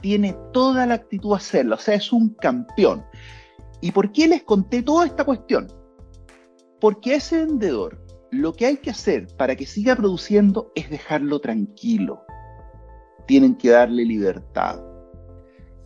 tiene 0.00 0.36
toda 0.52 0.86
la 0.86 0.94
actitud 0.94 1.32
a 1.32 1.36
hacerla, 1.36 1.76
o 1.76 1.78
sea, 1.78 1.94
es 1.94 2.12
un 2.12 2.30
campeón. 2.34 3.04
¿Y 3.80 3.92
por 3.92 4.12
qué 4.12 4.28
les 4.28 4.42
conté 4.42 4.82
toda 4.82 5.06
esta 5.06 5.24
cuestión? 5.24 5.68
Porque 6.80 7.14
a 7.14 7.16
ese 7.16 7.44
vendedor 7.44 8.06
lo 8.30 8.52
que 8.52 8.66
hay 8.66 8.76
que 8.78 8.90
hacer 8.90 9.26
para 9.36 9.56
que 9.56 9.66
siga 9.66 9.96
produciendo 9.96 10.72
es 10.74 10.90
dejarlo 10.90 11.40
tranquilo. 11.40 12.22
tienen 13.26 13.56
que 13.56 13.70
darle 13.70 14.04
libertad. 14.04 14.80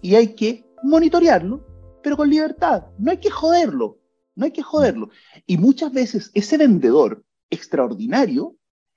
Y 0.03 0.15
hay 0.15 0.35
que 0.35 0.67
monitorearlo, 0.83 1.67
pero 2.03 2.19
con 2.19 2.29
libertad. 2.29 2.85
No 2.99 3.11
hay 3.11 3.17
que 3.17 3.31
joderlo, 3.31 3.99
no 4.35 4.45
hay 4.45 4.51
que 4.51 4.63
joderlo. 4.63 5.09
Y 5.47 5.57
muchas 5.57 5.91
veces 5.91 6.31
ese 6.35 6.59
vendedor 6.59 7.25
extraordinario 7.49 8.57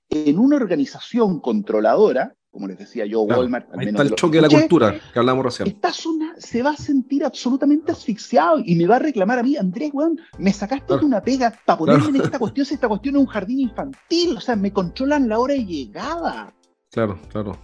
en 0.10 0.40
una 0.40 0.58
organización 0.58 1.40
controladora, 1.40 2.36
como 2.52 2.68
les 2.68 2.78
decía 2.78 3.06
yo, 3.06 3.22
Walmart. 3.22 3.68
Ahí 3.76 3.88
está 3.88 4.04
el 4.04 4.14
choque 4.14 4.38
de 4.38 4.44
la 4.44 4.50
cultura 4.50 4.96
que 5.12 5.20
hablamos 5.20 5.44
recién. 5.44 5.68
Esta 5.68 5.92
zona 5.92 6.36
se 6.38 6.62
va 6.62 6.72
a 6.72 6.78
sentir 6.78 7.26
absolutamente 7.26 7.92
asfixiado 7.92 8.60
y 8.64 8.76
me 8.76 8.86
va 8.86 8.98
a 8.98 9.00
reclamar 9.00 9.40
a 9.40 9.44
mí, 9.44 9.58
Andrés, 9.58 9.90
weón, 9.92 10.20
me 10.38 10.54
sacaste 10.54 10.98
de 10.98 11.06
una 11.06 11.22
pega 11.22 11.54
para 11.66 11.80
ponerme 11.80 12.20
en 12.20 12.26
esta 12.26 12.38
cuestión, 12.38 12.66
si 12.66 12.76
esta 12.76 12.88
cuestión 12.88 13.16
es 13.16 13.22
un 13.22 13.28
jardín 13.28 13.60
infantil, 13.60 14.38
o 14.38 14.40
sea, 14.40 14.56
me 14.56 14.72
controlan 14.72 15.28
la 15.28 15.40
hora 15.40 15.56
de 15.56 15.66
llegada. 15.66 16.54
Claro, 16.92 17.20
claro. 17.30 17.58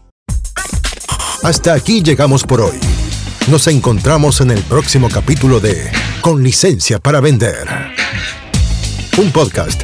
Hasta 1.44 1.74
aquí 1.74 2.02
llegamos 2.02 2.44
por 2.44 2.62
hoy. 2.62 2.80
Nos 3.50 3.68
encontramos 3.68 4.42
en 4.42 4.52
el 4.52 4.62
próximo 4.64 5.08
capítulo 5.10 5.60
de 5.60 5.90
Con 6.22 6.44
licencia 6.44 7.00
para 7.00 7.22
vender. 7.22 7.68
Un 9.18 9.32
podcast 9.32 9.84